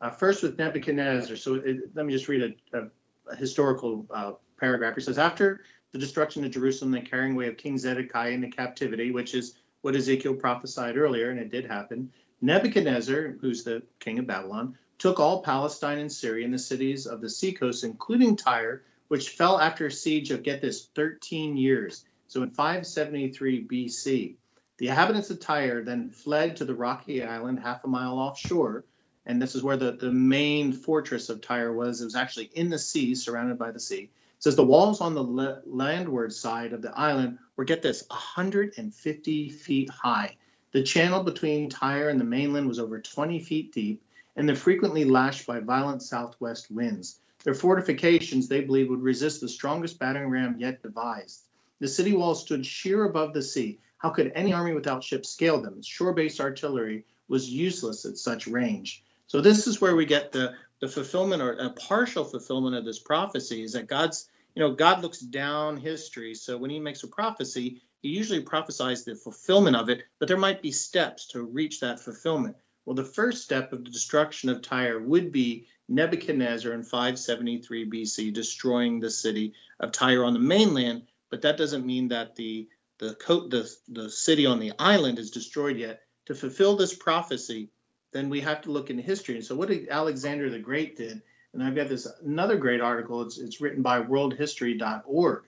Uh, 0.00 0.10
first 0.10 0.42
with 0.42 0.58
Nebuchadnezzar. 0.58 1.36
So 1.36 1.54
it, 1.54 1.94
let 1.94 2.04
me 2.04 2.12
just 2.12 2.26
read 2.26 2.56
a, 2.72 2.78
a, 2.78 2.88
a 3.30 3.36
historical 3.36 4.04
uh, 4.10 4.32
paragraph. 4.58 4.96
He 4.96 5.00
says, 5.00 5.18
after 5.18 5.62
the 5.92 5.98
destruction 5.98 6.44
of 6.44 6.50
Jerusalem, 6.50 6.90
the 6.90 7.00
carrying 7.00 7.34
away 7.34 7.46
of 7.46 7.56
King 7.56 7.78
Zedekiah 7.78 8.30
into 8.30 8.48
captivity, 8.48 9.12
which 9.12 9.34
is 9.34 9.54
what 9.82 9.96
Ezekiel 9.96 10.34
prophesied 10.34 10.96
earlier, 10.96 11.30
and 11.30 11.38
it 11.38 11.50
did 11.50 11.66
happen. 11.66 12.10
Nebuchadnezzar, 12.40 13.36
who's 13.40 13.64
the 13.64 13.82
king 14.00 14.18
of 14.18 14.26
Babylon, 14.26 14.78
took 14.98 15.20
all 15.20 15.42
Palestine 15.42 15.98
and 15.98 16.10
Syria 16.10 16.44
and 16.44 16.54
the 16.54 16.58
cities 16.58 17.06
of 17.06 17.20
the 17.20 17.28
seacoast, 17.28 17.84
including 17.84 18.36
Tyre, 18.36 18.82
which 19.08 19.30
fell 19.30 19.60
after 19.60 19.86
a 19.86 19.92
siege 19.92 20.30
of, 20.30 20.42
get 20.42 20.62
this, 20.62 20.86
13 20.94 21.56
years. 21.56 22.04
So 22.28 22.42
in 22.42 22.50
573 22.50 23.66
BC, 23.66 24.36
the 24.78 24.88
inhabitants 24.88 25.30
of 25.30 25.40
Tyre 25.40 25.82
then 25.82 26.10
fled 26.10 26.56
to 26.56 26.64
the 26.64 26.74
rocky 26.74 27.22
island 27.22 27.60
half 27.60 27.84
a 27.84 27.88
mile 27.88 28.18
offshore. 28.18 28.84
And 29.26 29.40
this 29.40 29.54
is 29.54 29.62
where 29.62 29.76
the, 29.76 29.92
the 29.92 30.10
main 30.10 30.72
fortress 30.72 31.28
of 31.28 31.40
Tyre 31.40 31.72
was. 31.72 32.00
It 32.00 32.04
was 32.04 32.16
actually 32.16 32.50
in 32.54 32.70
the 32.70 32.78
sea, 32.78 33.14
surrounded 33.14 33.58
by 33.58 33.70
the 33.70 33.80
sea 33.80 34.10
says 34.42 34.56
the 34.56 34.64
walls 34.64 35.00
on 35.00 35.14
the 35.14 35.22
le- 35.22 35.62
landward 35.66 36.32
side 36.32 36.72
of 36.72 36.82
the 36.82 36.92
island 36.98 37.38
were, 37.54 37.62
get 37.64 37.80
this, 37.80 38.02
150 38.08 39.48
feet 39.50 39.88
high. 39.88 40.36
The 40.72 40.82
channel 40.82 41.22
between 41.22 41.70
Tyre 41.70 42.08
and 42.08 42.18
the 42.18 42.24
mainland 42.24 42.66
was 42.66 42.80
over 42.80 43.00
20 43.00 43.38
feet 43.38 43.72
deep, 43.72 44.02
and 44.34 44.48
they're 44.48 44.56
frequently 44.56 45.04
lashed 45.04 45.46
by 45.46 45.60
violent 45.60 46.02
southwest 46.02 46.72
winds. 46.72 47.20
Their 47.44 47.54
fortifications, 47.54 48.48
they 48.48 48.62
believe, 48.62 48.90
would 48.90 49.02
resist 49.02 49.40
the 49.40 49.48
strongest 49.48 50.00
battering 50.00 50.28
ram 50.28 50.56
yet 50.58 50.82
devised. 50.82 51.42
The 51.78 51.86
city 51.86 52.12
walls 52.12 52.42
stood 52.42 52.66
sheer 52.66 53.04
above 53.04 53.34
the 53.34 53.42
sea. 53.42 53.78
How 53.98 54.10
could 54.10 54.32
any 54.34 54.52
army 54.52 54.72
without 54.74 55.04
ships 55.04 55.28
scale 55.28 55.60
them? 55.60 55.82
Shore 55.82 56.14
based 56.14 56.40
artillery 56.40 57.04
was 57.28 57.48
useless 57.48 58.04
at 58.04 58.18
such 58.18 58.48
range. 58.48 59.04
So, 59.28 59.40
this 59.40 59.68
is 59.68 59.80
where 59.80 59.94
we 59.94 60.04
get 60.04 60.32
the, 60.32 60.54
the 60.80 60.88
fulfillment 60.88 61.42
or 61.42 61.52
a 61.52 61.70
partial 61.70 62.24
fulfillment 62.24 62.74
of 62.74 62.84
this 62.84 62.98
prophecy 62.98 63.62
is 63.62 63.74
that 63.74 63.86
God's 63.86 64.28
you 64.54 64.62
know, 64.62 64.72
God 64.72 65.02
looks 65.02 65.18
down 65.18 65.76
history. 65.76 66.34
So 66.34 66.58
when 66.58 66.70
he 66.70 66.78
makes 66.78 67.02
a 67.02 67.08
prophecy, 67.08 67.82
he 68.02 68.08
usually 68.08 68.40
prophesies 68.40 69.04
the 69.04 69.14
fulfillment 69.14 69.76
of 69.76 69.88
it, 69.88 70.04
but 70.18 70.28
there 70.28 70.36
might 70.36 70.62
be 70.62 70.72
steps 70.72 71.28
to 71.28 71.42
reach 71.42 71.80
that 71.80 72.00
fulfillment. 72.00 72.56
Well, 72.84 72.96
the 72.96 73.04
first 73.04 73.44
step 73.44 73.72
of 73.72 73.84
the 73.84 73.90
destruction 73.90 74.48
of 74.48 74.60
Tyre 74.60 74.98
would 75.00 75.30
be 75.30 75.68
Nebuchadnezzar 75.88 76.72
in 76.72 76.82
573 76.82 77.88
BC 77.88 78.32
destroying 78.32 78.98
the 78.98 79.10
city 79.10 79.54
of 79.78 79.92
Tyre 79.92 80.24
on 80.24 80.32
the 80.32 80.40
mainland, 80.40 81.02
but 81.30 81.42
that 81.42 81.56
doesn't 81.56 81.86
mean 81.86 82.08
that 82.08 82.34
the 82.36 82.68
the, 82.98 83.16
the, 83.48 83.76
the 83.88 84.10
city 84.10 84.46
on 84.46 84.60
the 84.60 84.72
island 84.78 85.18
is 85.18 85.32
destroyed 85.32 85.76
yet. 85.76 86.02
To 86.26 86.36
fulfill 86.36 86.76
this 86.76 86.94
prophecy, 86.94 87.70
then 88.12 88.28
we 88.28 88.42
have 88.42 88.62
to 88.62 88.70
look 88.70 88.90
into 88.90 89.02
history. 89.02 89.34
And 89.34 89.44
so, 89.44 89.56
what 89.56 89.72
Alexander 89.90 90.50
the 90.50 90.60
Great 90.60 90.96
did? 90.96 91.20
And 91.52 91.62
I've 91.62 91.74
got 91.74 91.88
this 91.88 92.06
another 92.24 92.56
great 92.56 92.80
article. 92.80 93.22
It's, 93.22 93.38
it's 93.38 93.60
written 93.60 93.82
by 93.82 94.00
worldhistory.org. 94.00 95.44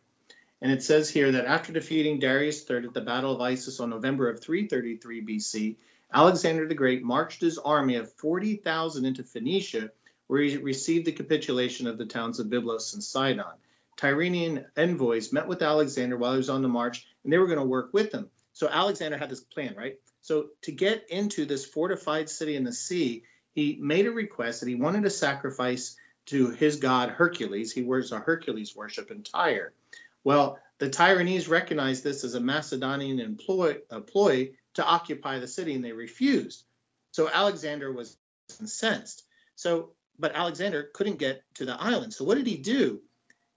And 0.60 0.72
it 0.72 0.82
says 0.82 1.10
here 1.10 1.32
that 1.32 1.46
after 1.46 1.72
defeating 1.72 2.18
Darius 2.18 2.68
III 2.68 2.86
at 2.86 2.94
the 2.94 3.00
Battle 3.00 3.40
of 3.40 3.52
Issus 3.52 3.80
on 3.80 3.90
November 3.90 4.28
of 4.28 4.40
333 4.40 5.24
BC, 5.24 5.76
Alexander 6.12 6.66
the 6.66 6.74
Great 6.74 7.02
marched 7.02 7.40
his 7.40 7.58
army 7.58 7.96
of 7.96 8.12
40,000 8.14 9.04
into 9.04 9.24
Phoenicia, 9.24 9.90
where 10.26 10.42
he 10.42 10.56
received 10.56 11.06
the 11.06 11.12
capitulation 11.12 11.86
of 11.86 11.98
the 11.98 12.06
towns 12.06 12.38
of 12.38 12.46
Byblos 12.46 12.94
and 12.94 13.02
Sidon. 13.02 13.44
Tyrrhenian 13.96 14.64
envoys 14.76 15.32
met 15.32 15.46
with 15.46 15.62
Alexander 15.62 16.16
while 16.16 16.32
he 16.32 16.38
was 16.38 16.50
on 16.50 16.62
the 16.62 16.68
march, 16.68 17.06
and 17.24 17.32
they 17.32 17.38
were 17.38 17.46
going 17.46 17.58
to 17.58 17.64
work 17.64 17.92
with 17.92 18.12
him. 18.12 18.30
So 18.52 18.68
Alexander 18.68 19.18
had 19.18 19.30
this 19.30 19.40
plan, 19.40 19.74
right? 19.76 19.98
So 20.20 20.50
to 20.62 20.72
get 20.72 21.10
into 21.10 21.44
this 21.44 21.66
fortified 21.66 22.30
city 22.30 22.56
in 22.56 22.64
the 22.64 22.72
sea, 22.72 23.24
he 23.54 23.78
made 23.80 24.06
a 24.06 24.10
request 24.10 24.60
that 24.60 24.68
he 24.68 24.74
wanted 24.74 25.04
to 25.04 25.10
sacrifice 25.10 25.96
to 26.26 26.50
his 26.50 26.76
god 26.76 27.10
Hercules. 27.10 27.72
He 27.72 27.82
wears 27.82 28.12
a 28.12 28.18
Hercules 28.18 28.74
worship 28.74 29.10
in 29.10 29.22
Tyre. 29.22 29.72
Well, 30.24 30.58
the 30.78 30.88
Tyrrhenese 30.90 31.48
recognized 31.48 32.02
this 32.02 32.24
as 32.24 32.34
a 32.34 32.40
Macedonian 32.40 33.20
employ, 33.20 33.78
ploy 34.06 34.50
to 34.74 34.84
occupy 34.84 35.38
the 35.38 35.46
city, 35.46 35.74
and 35.74 35.84
they 35.84 35.92
refused. 35.92 36.64
So 37.12 37.30
Alexander 37.30 37.92
was 37.92 38.16
incensed. 38.60 39.24
So, 39.54 39.90
but 40.18 40.34
Alexander 40.34 40.90
couldn't 40.92 41.18
get 41.18 41.42
to 41.54 41.64
the 41.64 41.80
island. 41.80 42.12
So 42.12 42.24
what 42.24 42.36
did 42.36 42.46
he 42.46 42.56
do? 42.56 43.00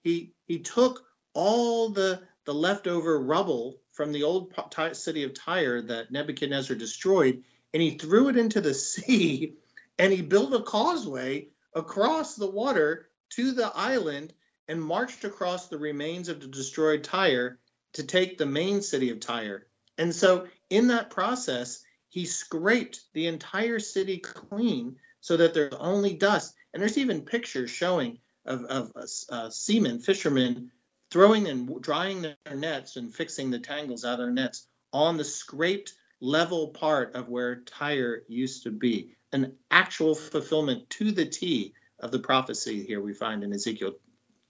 He 0.02 0.32
he 0.46 0.60
took 0.60 1.04
all 1.34 1.88
the 1.90 2.22
the 2.44 2.54
leftover 2.54 3.20
rubble 3.20 3.78
from 3.92 4.12
the 4.12 4.22
old 4.22 4.54
city 4.92 5.24
of 5.24 5.34
Tyre 5.34 5.82
that 5.82 6.12
Nebuchadnezzar 6.12 6.76
destroyed, 6.76 7.42
and 7.74 7.82
he 7.82 7.98
threw 7.98 8.28
it 8.28 8.36
into 8.36 8.60
the 8.60 8.74
sea 8.88 9.54
and 9.98 10.12
he 10.12 10.22
built 10.22 10.54
a 10.54 10.62
causeway 10.62 11.48
across 11.74 12.36
the 12.36 12.50
water 12.50 13.08
to 13.30 13.52
the 13.52 13.70
island 13.74 14.32
and 14.68 14.82
marched 14.82 15.24
across 15.24 15.68
the 15.68 15.78
remains 15.78 16.28
of 16.28 16.40
the 16.40 16.46
destroyed 16.46 17.04
Tyre 17.04 17.58
to 17.94 18.04
take 18.04 18.38
the 18.38 18.46
main 18.46 18.82
city 18.82 19.10
of 19.10 19.20
Tyre. 19.20 19.66
And 19.96 20.14
so, 20.14 20.46
in 20.70 20.88
that 20.88 21.10
process, 21.10 21.82
he 22.08 22.24
scraped 22.24 23.00
the 23.14 23.26
entire 23.26 23.78
city 23.78 24.18
clean 24.18 24.96
so 25.20 25.36
that 25.36 25.54
there's 25.54 25.74
only 25.74 26.14
dust. 26.14 26.54
And 26.72 26.82
there's 26.82 26.98
even 26.98 27.22
pictures 27.22 27.70
showing 27.70 28.18
of, 28.44 28.64
of 28.64 28.92
uh, 29.30 29.50
seamen, 29.50 29.98
fishermen, 29.98 30.70
throwing 31.10 31.48
and 31.48 31.80
drying 31.82 32.22
their 32.22 32.36
nets 32.54 32.96
and 32.96 33.14
fixing 33.14 33.50
the 33.50 33.58
tangles 33.58 34.04
out 34.04 34.14
of 34.14 34.18
their 34.18 34.30
nets 34.30 34.66
on 34.92 35.16
the 35.16 35.24
scraped 35.24 35.94
level 36.20 36.68
part 36.68 37.14
of 37.14 37.28
where 37.28 37.56
Tyre 37.56 38.22
used 38.28 38.64
to 38.64 38.70
be 38.70 39.16
an 39.32 39.52
actual 39.70 40.14
fulfillment 40.14 40.88
to 40.90 41.12
the 41.12 41.26
T 41.26 41.74
of 42.00 42.10
the 42.10 42.18
prophecy 42.18 42.84
here 42.84 43.00
we 43.00 43.14
find 43.14 43.44
in 43.44 43.52
Ezekiel 43.52 43.94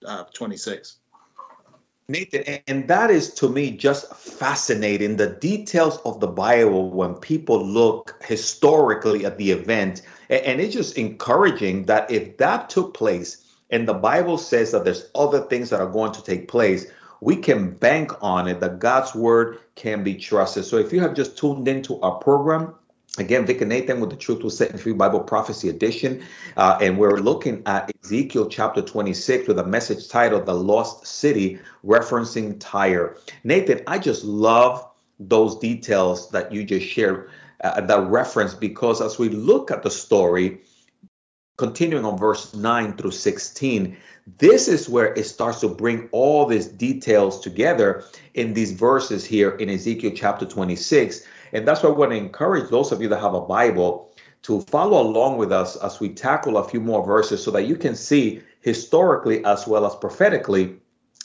uh, 0.06 0.24
26. 0.34 0.98
Nathan, 2.10 2.60
and 2.66 2.88
that 2.88 3.10
is 3.10 3.34
to 3.34 3.50
me 3.50 3.70
just 3.70 4.14
fascinating. 4.14 5.16
The 5.16 5.36
details 5.40 5.98
of 6.06 6.20
the 6.20 6.26
Bible 6.26 6.90
when 6.90 7.14
people 7.14 7.62
look 7.62 8.22
historically 8.24 9.26
at 9.26 9.36
the 9.36 9.50
event, 9.50 10.00
and 10.30 10.58
it's 10.58 10.72
just 10.72 10.96
encouraging 10.96 11.84
that 11.84 12.10
if 12.10 12.38
that 12.38 12.70
took 12.70 12.94
place 12.94 13.44
and 13.70 13.86
the 13.86 13.94
Bible 13.94 14.38
says 14.38 14.72
that 14.72 14.84
there's 14.84 15.10
other 15.14 15.40
things 15.40 15.70
that 15.70 15.80
are 15.80 15.90
going 15.90 16.12
to 16.12 16.24
take 16.24 16.48
place, 16.48 16.90
we 17.20 17.36
can 17.36 17.70
bank 17.70 18.12
on 18.22 18.48
it 18.48 18.60
that 18.60 18.78
God's 18.78 19.14
word 19.14 19.58
can 19.74 20.04
be 20.04 20.14
trusted. 20.14 20.64
So 20.64 20.76
if 20.76 20.92
you 20.92 21.00
have 21.00 21.14
just 21.14 21.36
tuned 21.36 21.68
into 21.68 22.00
our 22.00 22.16
program, 22.16 22.74
Again, 23.18 23.46
Vic 23.46 23.60
and 23.62 23.70
Nathan 23.70 24.00
with 24.00 24.10
the 24.10 24.16
Truth 24.16 24.42
Will 24.44 24.50
Set 24.50 24.78
Free 24.78 24.92
Bible 24.92 25.20
Prophecy 25.20 25.68
Edition. 25.68 26.22
Uh, 26.56 26.78
and 26.80 26.96
we're 26.96 27.18
looking 27.18 27.62
at 27.66 27.90
Ezekiel 28.04 28.48
chapter 28.48 28.80
26 28.80 29.48
with 29.48 29.58
a 29.58 29.64
message 29.64 30.08
titled 30.08 30.46
The 30.46 30.54
Lost 30.54 31.04
City, 31.04 31.58
referencing 31.84 32.56
Tyre. 32.60 33.16
Nathan, 33.42 33.80
I 33.88 33.98
just 33.98 34.24
love 34.24 34.88
those 35.18 35.58
details 35.58 36.30
that 36.30 36.52
you 36.52 36.62
just 36.62 36.86
shared, 36.86 37.30
uh, 37.64 37.80
that 37.80 38.08
reference, 38.08 38.54
because 38.54 39.00
as 39.00 39.18
we 39.18 39.30
look 39.30 39.72
at 39.72 39.82
the 39.82 39.90
story, 39.90 40.60
continuing 41.58 42.06
on 42.06 42.16
verse 42.16 42.54
9 42.54 42.94
through 42.96 43.10
16, 43.10 43.96
this 44.38 44.68
is 44.68 44.88
where 44.88 45.12
it 45.14 45.24
starts 45.24 45.60
to 45.60 45.68
bring 45.68 46.08
all 46.12 46.46
these 46.46 46.66
details 46.66 47.40
together 47.40 48.04
in 48.34 48.54
these 48.54 48.72
verses 48.72 49.24
here 49.24 49.50
in 49.56 49.68
Ezekiel 49.68 50.12
chapter 50.14 50.46
26 50.46 51.26
and 51.52 51.66
that's 51.66 51.82
why 51.82 51.90
I 51.90 51.92
want 51.92 52.12
to 52.12 52.16
encourage 52.16 52.70
those 52.70 52.92
of 52.92 53.00
you 53.00 53.08
that 53.08 53.20
have 53.20 53.34
a 53.34 53.40
Bible 53.40 54.12
to 54.42 54.60
follow 54.62 55.00
along 55.00 55.38
with 55.38 55.52
us 55.52 55.76
as 55.76 56.00
we 56.00 56.10
tackle 56.10 56.58
a 56.58 56.68
few 56.68 56.80
more 56.80 57.04
verses 57.04 57.42
so 57.42 57.50
that 57.52 57.66
you 57.66 57.76
can 57.76 57.94
see 57.94 58.42
historically 58.60 59.44
as 59.44 59.66
well 59.66 59.86
as 59.86 59.94
prophetically 59.96 60.76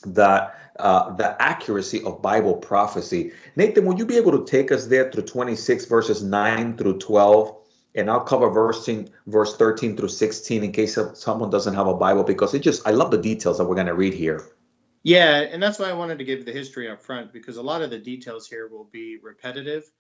that 0.05 0.55
uh, 0.79 1.13
the 1.15 1.39
accuracy 1.41 2.03
of 2.03 2.21
Bible 2.21 2.55
prophecy. 2.55 3.31
Nathan, 3.55 3.85
would 3.85 3.99
you 3.99 4.05
be 4.05 4.17
able 4.17 4.31
to 4.31 4.43
take 4.43 4.71
us 4.71 4.87
there 4.87 5.11
through 5.11 5.23
26 5.23 5.85
verses 5.85 6.23
9 6.23 6.77
through 6.77 6.97
12? 6.97 7.55
And 7.95 8.09
I'll 8.09 8.21
cover 8.21 8.49
verse, 8.49 8.89
verse 9.27 9.55
13 9.55 9.95
through 9.95 10.09
16 10.09 10.63
in 10.63 10.71
case 10.71 10.97
someone 11.13 11.49
doesn't 11.49 11.75
have 11.75 11.87
a 11.87 11.93
Bible 11.93 12.23
because 12.23 12.53
it 12.53 12.59
just, 12.59 12.87
I 12.87 12.91
love 12.91 13.11
the 13.11 13.19
details 13.19 13.59
that 13.59 13.65
we're 13.65 13.75
going 13.75 13.87
to 13.87 13.93
read 13.93 14.13
here. 14.13 14.43
Yeah, 15.03 15.41
and 15.41 15.61
that's 15.61 15.79
why 15.79 15.89
I 15.89 15.93
wanted 15.93 16.17
to 16.19 16.23
give 16.23 16.45
the 16.45 16.53
history 16.53 16.89
up 16.89 17.03
front 17.03 17.33
because 17.33 17.57
a 17.57 17.61
lot 17.61 17.81
of 17.81 17.89
the 17.89 17.99
details 17.99 18.47
here 18.47 18.67
will 18.67 18.85
be 18.85 19.17
repetitive 19.21 19.91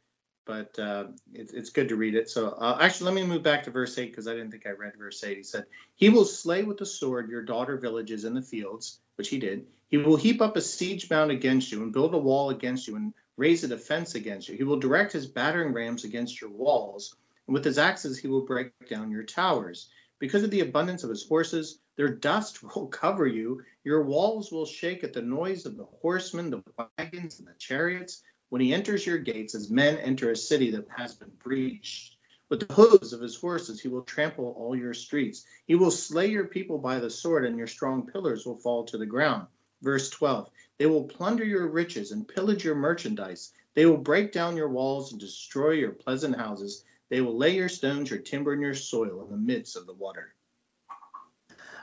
but 0.45 0.77
uh, 0.79 1.05
it, 1.33 1.51
it's 1.53 1.69
good 1.69 1.89
to 1.89 1.95
read 1.95 2.15
it. 2.15 2.29
So 2.29 2.49
uh, 2.49 2.77
actually, 2.81 3.05
let 3.05 3.15
me 3.15 3.25
move 3.25 3.43
back 3.43 3.63
to 3.63 3.71
verse 3.71 3.97
8 3.97 4.09
because 4.09 4.27
I 4.27 4.33
didn't 4.33 4.51
think 4.51 4.67
I 4.67 4.71
read 4.71 4.93
verse 4.97 5.23
8. 5.23 5.37
He 5.37 5.43
said, 5.43 5.65
He 5.95 6.09
will 6.09 6.25
slay 6.25 6.63
with 6.63 6.77
the 6.77 6.85
sword 6.85 7.29
your 7.29 7.43
daughter 7.43 7.77
villages 7.77 8.25
in 8.25 8.33
the 8.33 8.41
fields, 8.41 8.99
which 9.15 9.29
he 9.29 9.39
did. 9.39 9.65
He 9.89 9.97
will 9.97 10.15
heap 10.15 10.41
up 10.41 10.57
a 10.57 10.61
siege 10.61 11.09
mound 11.09 11.31
against 11.31 11.71
you 11.71 11.83
and 11.83 11.93
build 11.93 12.13
a 12.13 12.17
wall 12.17 12.49
against 12.49 12.87
you 12.87 12.95
and 12.95 13.13
raise 13.37 13.63
a 13.63 13.67
defense 13.67 14.15
against 14.15 14.49
you. 14.49 14.57
He 14.57 14.63
will 14.63 14.79
direct 14.79 15.13
his 15.13 15.27
battering 15.27 15.73
rams 15.73 16.03
against 16.03 16.41
your 16.41 16.49
walls, 16.49 17.15
and 17.47 17.53
with 17.53 17.65
his 17.65 17.77
axes 17.77 18.17
he 18.17 18.27
will 18.27 18.45
break 18.45 18.71
down 18.89 19.11
your 19.11 19.23
towers. 19.23 19.89
Because 20.19 20.43
of 20.43 20.51
the 20.51 20.61
abundance 20.61 21.03
of 21.03 21.09
his 21.09 21.27
horses, 21.27 21.79
their 21.95 22.09
dust 22.09 22.63
will 22.75 22.87
cover 22.87 23.27
you. 23.27 23.63
Your 23.83 24.03
walls 24.03 24.51
will 24.51 24.65
shake 24.65 25.03
at 25.03 25.13
the 25.13 25.21
noise 25.21 25.65
of 25.65 25.77
the 25.77 25.85
horsemen, 26.01 26.49
the 26.49 26.63
wagons, 26.97 27.39
and 27.39 27.47
the 27.47 27.53
chariots 27.59 28.21
when 28.49 28.61
he 28.61 28.73
enters 28.73 29.05
your 29.05 29.17
gates, 29.17 29.55
as 29.55 29.71
men 29.71 29.97
enter 29.97 30.29
a 30.29 30.35
city 30.35 30.71
that 30.71 30.87
has 30.95 31.15
been 31.15 31.31
breached. 31.43 32.17
With 32.49 32.67
the 32.67 32.73
hooves 32.73 33.11
of 33.11 33.19
his 33.19 33.35
horses, 33.35 33.81
he 33.81 33.87
will 33.87 34.03
trample 34.03 34.53
all 34.55 34.75
your 34.75 34.93
streets. 34.93 35.43
He 35.65 35.73
will 35.73 35.89
slay 35.89 36.27
your 36.27 36.45
people 36.45 36.77
by 36.77 36.99
the 36.99 37.09
sword, 37.09 37.45
and 37.45 37.57
your 37.57 37.65
strong 37.65 38.05
pillars 38.05 38.45
will 38.45 38.59
fall 38.59 38.85
to 38.85 38.97
the 38.99 39.07
ground. 39.07 39.47
Verse 39.81 40.09
12 40.11 40.49
They 40.77 40.85
will 40.85 41.05
plunder 41.05 41.43
your 41.43 41.67
riches 41.67 42.11
and 42.11 42.27
pillage 42.27 42.63
your 42.63 42.75
merchandise. 42.75 43.51
They 43.73 43.87
will 43.87 43.97
break 43.97 44.31
down 44.31 44.55
your 44.55 44.69
walls 44.69 45.11
and 45.11 45.19
destroy 45.19 45.71
your 45.71 45.91
pleasant 45.91 46.37
houses. 46.37 46.83
They 47.09 47.21
will 47.21 47.37
lay 47.37 47.55
your 47.55 47.69
stones, 47.69 48.09
your 48.09 48.19
timber, 48.19 48.53
and 48.53 48.61
your 48.61 48.73
soil 48.73 49.23
in 49.23 49.29
the 49.29 49.37
midst 49.37 49.75
of 49.75 49.85
the 49.85 49.93
water. 49.93 50.33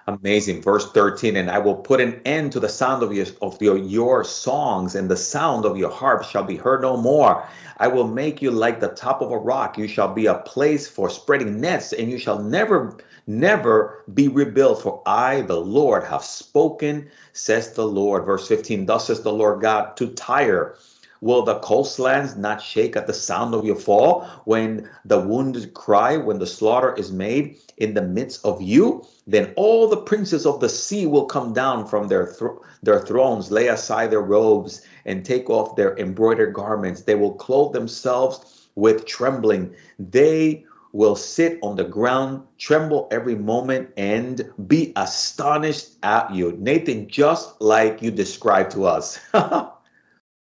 Amazing. 0.06 0.62
Verse 0.62 0.90
13, 0.90 1.36
and 1.36 1.50
I 1.50 1.58
will 1.58 1.76
put 1.76 2.00
an 2.00 2.20
end 2.24 2.52
to 2.52 2.60
the 2.60 2.68
sound 2.68 3.02
of 3.02 3.12
your 3.12 3.26
of 3.42 3.60
your, 3.62 3.76
your 3.76 4.24
songs, 4.24 4.94
and 4.94 5.08
the 5.08 5.16
sound 5.16 5.64
of 5.64 5.76
your 5.76 5.90
harp 5.90 6.24
shall 6.24 6.42
be 6.42 6.56
heard 6.56 6.82
no 6.82 6.96
more. 6.96 7.46
I 7.76 7.86
will 7.88 8.08
make 8.08 8.42
you 8.42 8.50
like 8.50 8.80
the 8.80 8.88
top 8.88 9.20
of 9.20 9.30
a 9.30 9.38
rock. 9.38 9.78
You 9.78 9.86
shall 9.86 10.12
be 10.12 10.26
a 10.26 10.34
place 10.34 10.88
for 10.88 11.10
spreading 11.10 11.60
nets, 11.60 11.92
and 11.92 12.10
you 12.10 12.18
shall 12.18 12.42
never, 12.42 12.98
never 13.26 14.04
be 14.12 14.28
rebuilt. 14.28 14.82
For 14.82 15.02
I, 15.06 15.42
the 15.42 15.60
Lord, 15.60 16.04
have 16.04 16.24
spoken, 16.24 17.10
says 17.32 17.74
the 17.74 17.86
Lord. 17.86 18.24
Verse 18.24 18.48
15, 18.48 18.86
thus 18.86 19.06
says 19.06 19.22
the 19.22 19.32
Lord 19.32 19.60
God 19.60 19.96
to 19.98 20.08
Tyre 20.08 20.76
Will 21.22 21.42
the 21.42 21.58
coastlands 21.58 22.34
not 22.34 22.62
shake 22.62 22.96
at 22.96 23.06
the 23.06 23.12
sound 23.12 23.54
of 23.54 23.64
your 23.64 23.76
fall 23.76 24.24
when 24.44 24.88
the 25.04 25.20
wounded 25.20 25.74
cry, 25.74 26.16
when 26.16 26.38
the 26.38 26.46
slaughter 26.46 26.94
is 26.94 27.12
made 27.12 27.58
in 27.76 27.92
the 27.92 28.02
midst 28.02 28.44
of 28.44 28.62
you? 28.62 29.04
Then 29.26 29.52
all 29.56 29.88
the 29.88 29.98
princes 29.98 30.46
of 30.46 30.60
the 30.60 30.68
sea 30.70 31.06
will 31.06 31.26
come 31.26 31.52
down 31.52 31.86
from 31.86 32.08
their, 32.08 32.26
th- 32.26 32.52
their 32.82 33.00
thrones, 33.00 33.50
lay 33.50 33.68
aside 33.68 34.10
their 34.10 34.22
robes, 34.22 34.80
and 35.04 35.24
take 35.24 35.50
off 35.50 35.76
their 35.76 35.94
embroidered 35.98 36.54
garments. 36.54 37.02
They 37.02 37.16
will 37.16 37.34
clothe 37.34 37.74
themselves 37.74 38.68
with 38.74 39.04
trembling. 39.04 39.74
They 39.98 40.64
will 40.92 41.16
sit 41.16 41.58
on 41.62 41.76
the 41.76 41.84
ground, 41.84 42.44
tremble 42.58 43.08
every 43.10 43.34
moment, 43.34 43.90
and 43.96 44.52
be 44.66 44.92
astonished 44.96 45.90
at 46.02 46.34
you. 46.34 46.56
Nathan, 46.58 47.08
just 47.08 47.60
like 47.60 48.00
you 48.00 48.10
described 48.10 48.72
to 48.72 48.86
us. 48.86 49.20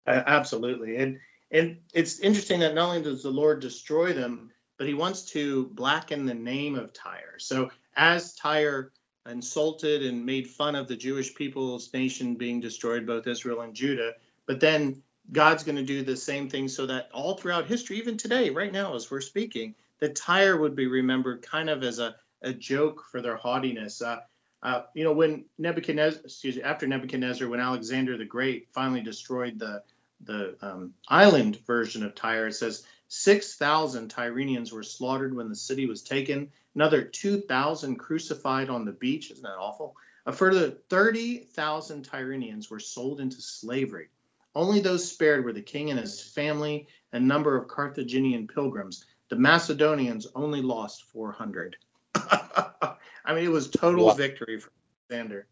absolutely. 0.07 0.97
And 0.97 1.21
and 1.51 1.79
it's 1.93 2.21
interesting 2.21 2.61
that 2.61 2.75
not 2.75 2.89
only 2.91 3.03
does 3.03 3.23
the 3.23 3.31
Lord 3.31 3.61
destroy 3.61 4.13
them, 4.13 4.51
but 4.79 4.87
he 4.87 4.95
wants 4.95 5.23
to 5.33 5.67
blacken 5.67 6.25
the 6.25 6.35
name 6.35 6.77
of 6.77 6.93
Tyre. 6.93 7.39
So 7.39 7.71
as 7.97 8.35
Tyre 8.35 8.93
insulted 9.29 10.03
and 10.03 10.25
made 10.25 10.49
fun 10.49 10.75
of 10.75 10.89
the 10.89 10.97
Jewish 10.97 11.35
people's 11.35 11.93
nation 11.93 12.37
being 12.37 12.61
destroyed, 12.61 13.07
both 13.07 13.27
Israel 13.27 13.61
and 13.63 13.75
Judah, 13.75 14.15
but 14.47 14.61
then 14.61 15.03
God's 15.33 15.65
going 15.65 15.77
to 15.77 15.83
do 15.83 16.03
the 16.03 16.17
same 16.17 16.49
thing 16.49 16.69
so 16.69 16.87
that 16.87 17.11
all 17.13 17.37
throughout 17.37 17.67
history, 17.67 17.99
even 17.99 18.17
today, 18.17 18.51
right 18.51 18.73
now, 18.73 18.95
as 18.95 19.11
we're 19.11 19.21
speaking, 19.21 19.75
that 20.01 20.17
Tyre 20.17 20.57
would 20.57 20.75
be 20.75 20.87
remembered 20.87 21.43
kind 21.43 21.69
of 21.69 21.83
as 21.83 21.99
a, 21.99 22.17
a 22.43 22.53
joke 22.53 23.05
for 23.11 23.21
their 23.21 23.37
haughtiness. 23.37 24.03
Uh, 24.03 24.21
uh, 24.63 24.83
you 24.95 25.05
know, 25.05 25.13
when 25.13 25.45
Nebuchadnezzar, 25.59 26.23
excuse 26.25 26.57
me, 26.57 26.63
after 26.63 26.87
Nebuchadnezzar, 26.87 27.49
when 27.49 27.61
Alexander 27.61 28.17
the 28.17 28.25
Great 28.25 28.69
finally 28.73 29.01
destroyed 29.01 29.59
the 29.59 29.83
the 30.23 30.57
um, 30.61 30.93
island 31.09 31.59
version 31.67 32.05
of 32.05 32.15
Tyre, 32.15 32.49
it 32.49 32.53
says 32.53 32.85
6,000 33.09 34.11
Tyrenians 34.11 34.71
were 34.71 34.83
slaughtered 34.83 35.35
when 35.35 35.49
the 35.49 35.57
city 35.57 35.87
was 35.87 36.03
taken. 36.03 36.51
Another 36.75 37.03
2,000 37.03 37.97
crucified 37.97 38.69
on 38.69 38.85
the 38.85 38.93
beach. 38.93 39.31
Isn't 39.31 39.43
that 39.43 39.57
awful? 39.57 39.97
A 40.27 40.33
further 40.33 40.71
30,000 40.71 42.07
Tyrenians 42.07 42.71
were 42.71 42.79
sold 42.79 43.21
into 43.21 43.41
slavery. 43.41 44.11
Only 44.55 44.81
those 44.81 45.11
spared 45.11 45.45
were 45.45 45.55
the 45.55 45.63
king 45.63 45.91
and 45.91 45.99
his 45.99 46.21
family, 46.21 46.87
and 47.13 47.25
a 47.25 47.27
number 47.27 47.57
of 47.57 47.69
Carthaginian 47.69 48.47
pilgrims. 48.47 49.05
The 49.31 49.37
Macedonians 49.37 50.27
only 50.35 50.61
lost 50.61 51.05
400. 51.05 51.77
I 53.31 53.35
mean, 53.35 53.45
it 53.45 53.53
was 53.53 53.71
total 53.71 54.07
wow. 54.07 54.15
victory 54.15 54.59
for 54.59 54.73
Alexander. 55.09 55.47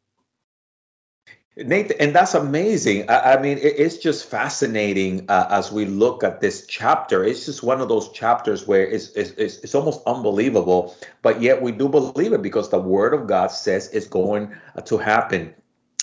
Nathan, 1.57 1.97
and 2.01 2.15
that's 2.15 2.35
amazing. 2.35 3.09
I, 3.09 3.35
I 3.35 3.41
mean, 3.41 3.59
it, 3.59 3.75
it's 3.79 3.99
just 3.99 4.29
fascinating 4.29 5.27
uh, 5.29 5.47
as 5.49 5.71
we 5.71 5.85
look 5.85 6.25
at 6.25 6.41
this 6.41 6.67
chapter. 6.67 7.23
It's 7.23 7.47
just 7.47 7.63
one 7.63 7.81
of 7.81 7.89
those 7.89 8.11
chapters 8.11 8.67
where 8.67 8.85
it's, 8.85 9.11
it's, 9.11 9.31
it's, 9.31 9.59
it's, 9.59 9.77
almost 9.77 10.03
unbelievable, 10.09 10.97
but 11.23 11.41
yet 11.41 11.63
we 11.63 11.71
do 11.71 11.89
believe 11.89 12.33
it 12.33 12.43
because 12.43 12.69
the 12.69 12.81
Word 12.81 13.15
of 13.15 13.29
God 13.29 13.53
says 13.53 13.91
it's 13.93 14.09
going 14.09 14.53
to 14.85 14.99
happen. 14.99 15.55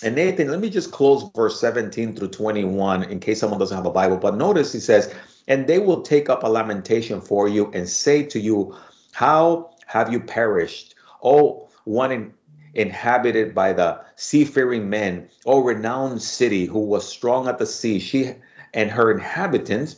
And 0.01 0.15
Nathan, 0.15 0.47
let 0.47 0.61
me 0.61 0.69
just 0.69 0.93
close 0.93 1.29
verse 1.35 1.59
17 1.59 2.15
through 2.15 2.29
21 2.29 3.03
in 3.03 3.19
case 3.19 3.41
someone 3.41 3.59
doesn't 3.59 3.75
have 3.75 3.85
a 3.85 3.91
Bible. 3.91 4.15
But 4.15 4.37
notice 4.37 4.71
he 4.71 4.79
says, 4.79 5.13
And 5.49 5.67
they 5.67 5.79
will 5.79 6.03
take 6.03 6.29
up 6.29 6.43
a 6.43 6.47
lamentation 6.47 7.19
for 7.19 7.49
you 7.49 7.69
and 7.73 7.87
say 7.89 8.23
to 8.27 8.39
you, 8.39 8.77
How 9.11 9.71
have 9.87 10.13
you 10.13 10.21
perished? 10.21 10.94
Oh, 11.25 11.69
one 11.85 12.11
in, 12.11 12.33
inhabited 12.75 13.55
by 13.55 13.73
the 13.73 14.01
seafaring 14.15 14.89
men, 14.89 15.29
O 15.45 15.59
renowned 15.59 16.21
city 16.21 16.65
who 16.65 16.79
was 16.79 17.07
strong 17.07 17.47
at 17.47 17.57
the 17.57 17.65
sea, 17.65 17.99
she 17.99 18.35
and 18.73 18.91
her 18.91 19.09
inhabitants, 19.09 19.95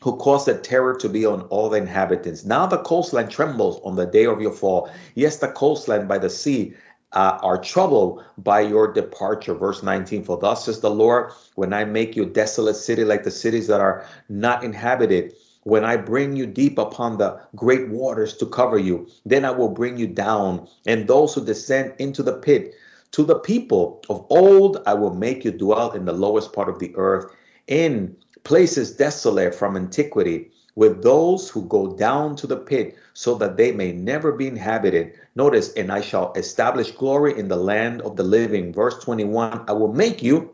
who 0.00 0.16
caused 0.16 0.48
a 0.48 0.56
terror 0.56 0.94
to 0.94 1.08
be 1.08 1.26
on 1.26 1.42
all 1.42 1.68
the 1.68 1.78
inhabitants. 1.78 2.44
Now 2.44 2.66
the 2.66 2.78
coastline 2.78 3.28
trembles 3.28 3.80
on 3.84 3.96
the 3.96 4.06
day 4.06 4.26
of 4.26 4.40
your 4.40 4.52
fall. 4.52 4.90
Yes, 5.14 5.38
the 5.38 5.48
coastline 5.48 6.06
by 6.06 6.18
the 6.18 6.30
sea 6.30 6.74
uh, 7.12 7.38
are 7.42 7.58
troubled 7.60 8.24
by 8.38 8.60
your 8.60 8.92
departure. 8.92 9.54
Verse 9.54 9.82
19 9.82 10.24
For 10.24 10.38
thus 10.38 10.64
says 10.66 10.80
the 10.80 10.90
Lord, 10.90 11.32
when 11.54 11.72
I 11.72 11.84
make 11.84 12.16
you 12.16 12.26
desolate 12.26 12.76
city 12.76 13.04
like 13.04 13.24
the 13.24 13.30
cities 13.30 13.66
that 13.66 13.80
are 13.80 14.06
not 14.28 14.64
inhabited, 14.64 15.34
when 15.70 15.84
I 15.84 15.96
bring 15.96 16.34
you 16.34 16.46
deep 16.46 16.78
upon 16.78 17.16
the 17.16 17.40
great 17.54 17.88
waters 17.90 18.36
to 18.38 18.46
cover 18.46 18.76
you, 18.76 19.06
then 19.24 19.44
I 19.44 19.52
will 19.52 19.68
bring 19.68 19.96
you 19.96 20.08
down, 20.08 20.66
and 20.84 21.06
those 21.06 21.32
who 21.32 21.44
descend 21.44 21.94
into 22.00 22.24
the 22.24 22.32
pit. 22.32 22.74
To 23.12 23.22
the 23.22 23.38
people 23.38 24.02
of 24.10 24.26
old, 24.30 24.82
I 24.84 24.94
will 24.94 25.14
make 25.14 25.44
you 25.44 25.52
dwell 25.52 25.92
in 25.92 26.06
the 26.06 26.12
lowest 26.12 26.52
part 26.52 26.68
of 26.68 26.80
the 26.80 26.92
earth, 26.96 27.32
in 27.68 28.16
places 28.42 28.96
desolate 28.96 29.54
from 29.54 29.76
antiquity, 29.76 30.50
with 30.74 31.04
those 31.04 31.48
who 31.48 31.62
go 31.66 31.94
down 31.94 32.34
to 32.36 32.48
the 32.48 32.56
pit, 32.56 32.96
so 33.14 33.36
that 33.36 33.56
they 33.56 33.70
may 33.70 33.92
never 33.92 34.32
be 34.32 34.48
inhabited. 34.48 35.12
Notice, 35.36 35.72
and 35.74 35.92
I 35.92 36.00
shall 36.00 36.32
establish 36.32 36.90
glory 36.90 37.38
in 37.38 37.46
the 37.46 37.56
land 37.56 38.02
of 38.02 38.16
the 38.16 38.24
living. 38.24 38.72
Verse 38.72 38.98
21 39.04 39.66
I 39.68 39.72
will 39.72 39.92
make 39.92 40.20
you 40.20 40.52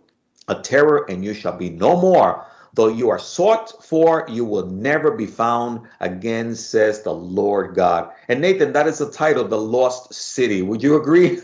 a 0.48 0.56
terror, 0.56 1.06
and 1.08 1.24
you 1.24 1.32
shall 1.32 1.56
be 1.56 1.70
no 1.70 1.98
more 1.98 2.45
Though 2.76 2.88
you 2.88 3.08
are 3.08 3.18
sought 3.18 3.82
for, 3.82 4.26
you 4.28 4.44
will 4.44 4.66
never 4.66 5.10
be 5.10 5.24
found 5.24 5.88
again, 5.98 6.54
says 6.54 7.02
the 7.02 7.14
Lord 7.14 7.74
God. 7.74 8.12
And 8.28 8.42
Nathan, 8.42 8.74
that 8.74 8.86
is 8.86 8.98
the 8.98 9.10
title, 9.10 9.48
The 9.48 9.58
Lost 9.58 10.12
City. 10.12 10.60
Would 10.60 10.82
you 10.82 10.96
agree? 10.96 11.40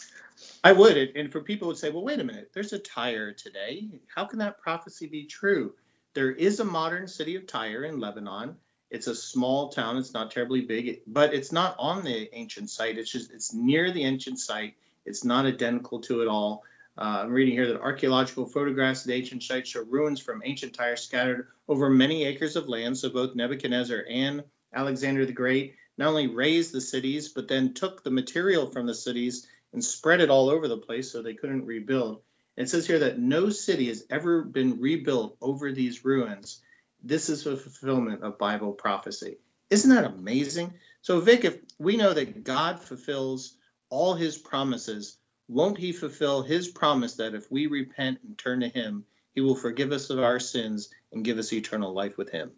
I 0.64 0.72
would. 0.72 0.98
And 0.98 1.32
for 1.32 1.40
people 1.40 1.68
would 1.68 1.78
say, 1.78 1.88
well, 1.88 2.04
wait 2.04 2.20
a 2.20 2.24
minute, 2.24 2.50
there's 2.52 2.74
a 2.74 2.78
Tyre 2.78 3.32
today. 3.32 3.88
How 4.14 4.26
can 4.26 4.38
that 4.40 4.60
prophecy 4.60 5.06
be 5.06 5.24
true? 5.24 5.72
There 6.12 6.30
is 6.30 6.60
a 6.60 6.64
modern 6.64 7.08
city 7.08 7.36
of 7.36 7.46
Tyre 7.46 7.84
in 7.84 7.98
Lebanon. 7.98 8.56
It's 8.90 9.06
a 9.06 9.14
small 9.14 9.70
town. 9.70 9.96
It's 9.96 10.12
not 10.12 10.30
terribly 10.30 10.60
big, 10.60 11.00
but 11.06 11.32
it's 11.32 11.52
not 11.52 11.74
on 11.78 12.04
the 12.04 12.28
ancient 12.34 12.68
site. 12.68 12.98
It's 12.98 13.10
just 13.10 13.32
it's 13.32 13.54
near 13.54 13.92
the 13.92 14.04
ancient 14.04 14.40
site. 14.40 14.74
It's 15.06 15.24
not 15.24 15.46
identical 15.46 16.02
to 16.02 16.20
it 16.20 16.28
all. 16.28 16.64
Uh, 16.98 17.24
I'm 17.24 17.32
reading 17.32 17.54
here 17.54 17.66
that 17.68 17.80
archaeological 17.80 18.46
photographs 18.46 19.02
of 19.02 19.08
the 19.08 19.14
ancient 19.14 19.42
site 19.42 19.66
show 19.66 19.82
ruins 19.82 20.18
from 20.20 20.42
ancient 20.44 20.72
Tyre 20.72 20.96
scattered 20.96 21.48
over 21.68 21.90
many 21.90 22.24
acres 22.24 22.56
of 22.56 22.68
land. 22.68 22.96
So 22.96 23.10
both 23.10 23.34
Nebuchadnezzar 23.34 24.04
and 24.08 24.44
Alexander 24.72 25.26
the 25.26 25.32
Great 25.32 25.74
not 25.98 26.08
only 26.08 26.26
razed 26.26 26.72
the 26.72 26.80
cities, 26.80 27.28
but 27.28 27.48
then 27.48 27.74
took 27.74 28.02
the 28.02 28.10
material 28.10 28.70
from 28.70 28.86
the 28.86 28.94
cities 28.94 29.46
and 29.72 29.84
spread 29.84 30.20
it 30.20 30.30
all 30.30 30.48
over 30.48 30.68
the 30.68 30.78
place 30.78 31.10
so 31.10 31.22
they 31.22 31.34
couldn't 31.34 31.66
rebuild. 31.66 32.22
it 32.56 32.68
says 32.70 32.86
here 32.86 33.00
that 33.00 33.18
no 33.18 33.50
city 33.50 33.88
has 33.88 34.04
ever 34.08 34.42
been 34.42 34.80
rebuilt 34.80 35.36
over 35.40 35.72
these 35.72 36.04
ruins. 36.04 36.62
This 37.02 37.28
is 37.28 37.46
a 37.46 37.56
fulfillment 37.56 38.22
of 38.22 38.38
Bible 38.38 38.72
prophecy. 38.72 39.36
Isn't 39.68 39.94
that 39.94 40.04
amazing? 40.04 40.72
So, 41.02 41.20
Vic, 41.20 41.44
if 41.44 41.58
we 41.78 41.96
know 41.96 42.14
that 42.14 42.44
God 42.44 42.80
fulfills 42.80 43.54
all 43.90 44.14
his 44.14 44.38
promises 44.38 45.18
won't 45.48 45.78
he 45.78 45.92
fulfill 45.92 46.42
his 46.42 46.68
promise 46.68 47.14
that 47.14 47.34
if 47.34 47.50
we 47.50 47.66
repent 47.66 48.18
and 48.24 48.36
turn 48.36 48.60
to 48.60 48.68
him, 48.68 49.04
he 49.34 49.40
will 49.40 49.54
forgive 49.54 49.92
us 49.92 50.10
of 50.10 50.18
our 50.18 50.40
sins 50.40 50.90
and 51.12 51.24
give 51.24 51.38
us 51.38 51.52
eternal 51.52 51.92
life 51.92 52.16
with 52.16 52.30
him? 52.30 52.52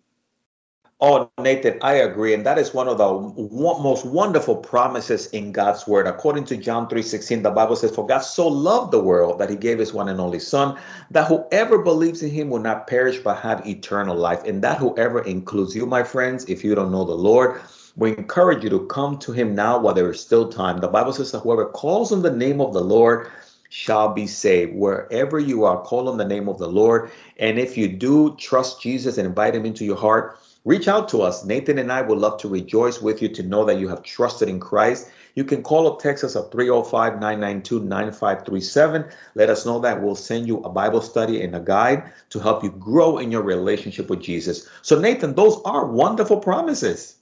Oh, 1.01 1.31
Nathan, 1.38 1.79
I 1.81 1.94
agree. 1.94 2.35
And 2.35 2.44
that 2.44 2.59
is 2.59 2.74
one 2.74 2.88
of 2.88 2.98
the 2.98 3.09
most 3.09 4.05
wonderful 4.05 4.57
promises 4.57 5.29
in 5.29 5.53
God's 5.53 5.87
word. 5.87 6.09
According 6.09 6.46
to 6.46 6.57
John 6.57 6.88
3:16, 6.88 7.44
the 7.44 7.53
Bible 7.53 7.77
says, 7.77 7.94
For 7.94 8.05
God 8.05 8.18
so 8.18 8.48
loved 8.48 8.90
the 8.90 8.98
world 8.98 9.38
that 9.38 9.48
he 9.48 9.55
gave 9.55 9.79
his 9.79 9.92
one 9.92 10.09
and 10.09 10.20
only 10.20 10.40
son, 10.40 10.77
that 11.12 11.29
whoever 11.29 11.79
believes 11.79 12.24
in 12.24 12.31
him 12.31 12.51
will 12.51 12.59
not 12.59 12.88
perish 12.88 13.20
but 13.20 13.38
have 13.38 13.64
eternal 13.64 14.16
life. 14.16 14.42
And 14.42 14.61
that 14.62 14.79
whoever 14.79 15.20
includes 15.20 15.77
you, 15.77 15.87
my 15.87 16.03
friends, 16.03 16.46
if 16.46 16.64
you 16.64 16.74
don't 16.74 16.90
know 16.90 17.05
the 17.05 17.14
Lord, 17.14 17.61
we 17.98 18.16
encourage 18.16 18.62
you 18.62 18.70
to 18.70 18.87
come 18.87 19.18
to 19.18 19.32
him 19.32 19.56
now 19.56 19.76
while 19.76 19.92
there 19.92 20.08
is 20.08 20.20
still 20.20 20.48
time. 20.48 20.78
The 20.78 20.87
Bible 20.87 21.12
says 21.12 21.32
that 21.32 21.40
whoever 21.40 21.66
calls 21.66 22.12
on 22.12 22.22
the 22.22 22.30
name 22.30 22.61
of 22.61 22.72
the 22.72 22.80
Lord 22.80 23.28
shall 23.70 24.14
be 24.14 24.28
saved. 24.28 24.76
Wherever 24.76 25.40
you 25.40 25.64
are, 25.64 25.82
call 25.82 26.08
on 26.08 26.16
the 26.16 26.24
name 26.24 26.48
of 26.48 26.58
the 26.58 26.68
Lord. 26.68 27.11
And 27.40 27.58
if 27.58 27.76
you 27.76 27.88
do 27.88 28.37
trust 28.37 28.80
Jesus 28.80 29.18
and 29.18 29.26
invite 29.26 29.56
him 29.56 29.66
into 29.66 29.84
your 29.84 29.96
heart, 29.96 30.38
reach 30.64 30.87
out 30.87 31.08
to 31.08 31.22
us. 31.22 31.44
Nathan 31.44 31.78
and 31.78 31.90
I 31.90 32.02
would 32.02 32.18
love 32.18 32.38
to 32.42 32.48
rejoice 32.48 33.02
with 33.02 33.20
you 33.20 33.28
to 33.30 33.42
know 33.42 33.64
that 33.64 33.80
you 33.80 33.88
have 33.88 34.04
trusted 34.04 34.48
in 34.48 34.61
Christ. 34.61 35.11
You 35.34 35.42
can 35.42 35.64
call 35.64 35.88
up 35.88 35.98
Texas 35.98 36.37
at 36.37 36.52
305 36.52 37.14
992 37.14 37.80
9537. 37.80 39.06
Let 39.34 39.50
us 39.50 39.66
know 39.66 39.80
that. 39.80 40.00
We'll 40.00 40.14
send 40.14 40.46
you 40.46 40.58
a 40.58 40.70
Bible 40.70 41.02
study 41.02 41.42
and 41.42 41.56
a 41.56 41.61
guide 41.61 42.12
to 42.30 42.38
help 42.38 42.62
you 42.62 42.70
grow 42.70 43.18
in 43.18 43.32
your 43.32 43.42
relationship 43.42 44.08
with 44.08 44.22
Jesus. 44.22 44.68
So, 44.82 45.00
Nathan, 45.00 45.34
those 45.34 45.61
are 45.64 45.84
wonderful 45.84 46.38
promises. 46.38 47.17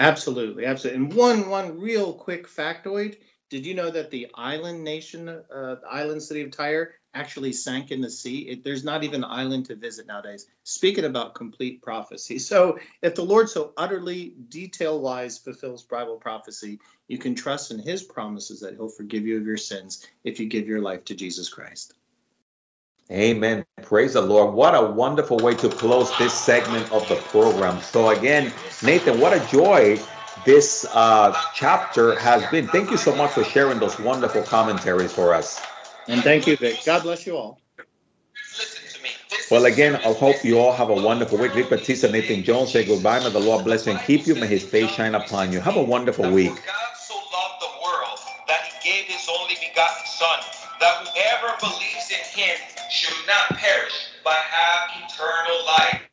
Absolutely, 0.00 0.64
absolutely. 0.66 1.04
And 1.04 1.14
one 1.14 1.48
one 1.48 1.78
real 1.78 2.12
quick 2.14 2.48
factoid: 2.48 3.18
Did 3.50 3.64
you 3.66 3.74
know 3.74 3.88
that 3.90 4.10
the 4.10 4.28
island 4.34 4.82
nation, 4.82 5.28
uh, 5.28 5.76
island 5.88 6.24
city 6.24 6.40
of 6.42 6.50
Tyre, 6.50 6.94
actually 7.14 7.52
sank 7.52 7.92
in 7.92 8.00
the 8.00 8.10
sea? 8.10 8.40
It, 8.48 8.64
there's 8.64 8.82
not 8.82 9.04
even 9.04 9.22
an 9.22 9.30
island 9.30 9.66
to 9.66 9.76
visit 9.76 10.08
nowadays. 10.08 10.46
Speaking 10.64 11.04
about 11.04 11.36
complete 11.36 11.82
prophecy, 11.82 12.38
so 12.50 12.80
if 13.02 13.14
the 13.14 13.24
Lord 13.24 13.48
so 13.50 13.72
utterly 13.76 14.34
detail-wise 14.48 15.38
fulfills 15.38 15.84
Bible 15.84 16.16
prophecy, 16.16 16.80
you 17.06 17.18
can 17.18 17.36
trust 17.36 17.70
in 17.70 17.78
His 17.78 18.02
promises 18.02 18.60
that 18.60 18.74
He'll 18.74 18.88
forgive 18.88 19.26
you 19.26 19.36
of 19.36 19.46
your 19.46 19.58
sins 19.58 20.04
if 20.24 20.40
you 20.40 20.46
give 20.48 20.66
your 20.66 20.80
life 20.80 21.04
to 21.06 21.14
Jesus 21.14 21.48
Christ. 21.50 21.94
Amen. 23.10 23.64
Praise 23.82 24.12
the 24.12 24.20
Lord. 24.20 24.54
What 24.54 24.74
a 24.74 24.86
wonderful 24.86 25.38
way 25.38 25.54
to 25.56 25.68
close 25.68 26.16
this 26.18 26.32
segment 26.32 26.92
of 26.92 27.08
the 27.08 27.16
program. 27.16 27.80
So, 27.80 28.10
again, 28.10 28.52
Nathan, 28.84 29.18
what 29.20 29.32
a 29.32 29.44
joy 29.48 29.98
this 30.44 30.86
uh, 30.92 31.36
chapter 31.52 32.16
has 32.20 32.46
been. 32.50 32.68
Thank 32.68 32.90
you 32.92 32.96
so 32.96 33.14
much 33.14 33.32
for 33.32 33.42
sharing 33.42 33.80
those 33.80 33.98
wonderful 33.98 34.42
commentaries 34.42 35.12
for 35.12 35.34
us. 35.34 35.60
And 36.06 36.22
thank 36.22 36.46
you, 36.46 36.56
Vic. 36.56 36.84
God 36.84 37.02
bless 37.02 37.26
you 37.26 37.36
all. 37.36 37.60
Well, 39.50 39.64
again, 39.64 39.96
I 39.96 40.12
hope 40.12 40.44
you 40.44 40.60
all 40.60 40.72
have 40.72 40.90
a 40.90 40.94
wonderful 40.94 41.36
week. 41.36 41.52
Vic 41.52 41.68
Batista, 41.68 42.08
Nathan 42.08 42.44
Jones 42.44 42.70
say 42.70 42.84
goodbye. 42.84 43.18
May 43.18 43.30
the 43.30 43.40
Lord 43.40 43.64
bless 43.64 43.86
you 43.86 43.92
and 43.92 44.00
keep 44.02 44.28
you. 44.28 44.36
May 44.36 44.46
his 44.46 44.64
face 44.64 44.90
shine 44.90 45.16
upon 45.16 45.52
you. 45.52 45.58
Have 45.58 45.76
a 45.76 45.82
wonderful 45.82 46.30
week. 46.30 46.54
God 46.54 46.96
so 46.96 47.14
loved 47.16 47.60
the 47.60 47.72
world 47.82 48.18
that 48.46 48.60
he 48.62 48.88
gave 48.88 49.06
his 49.06 49.28
only 49.28 49.54
begotten 49.54 50.06
Son, 50.06 50.38
that 50.78 51.02
whoever 51.02 51.56
believes 51.58 52.12
in 52.12 52.40
him 52.40 52.79
should 52.90 53.26
not 53.26 53.58
perish 53.58 54.08
but 54.24 54.34
have 54.34 54.90
eternal 55.04 55.64
life. 55.66 56.09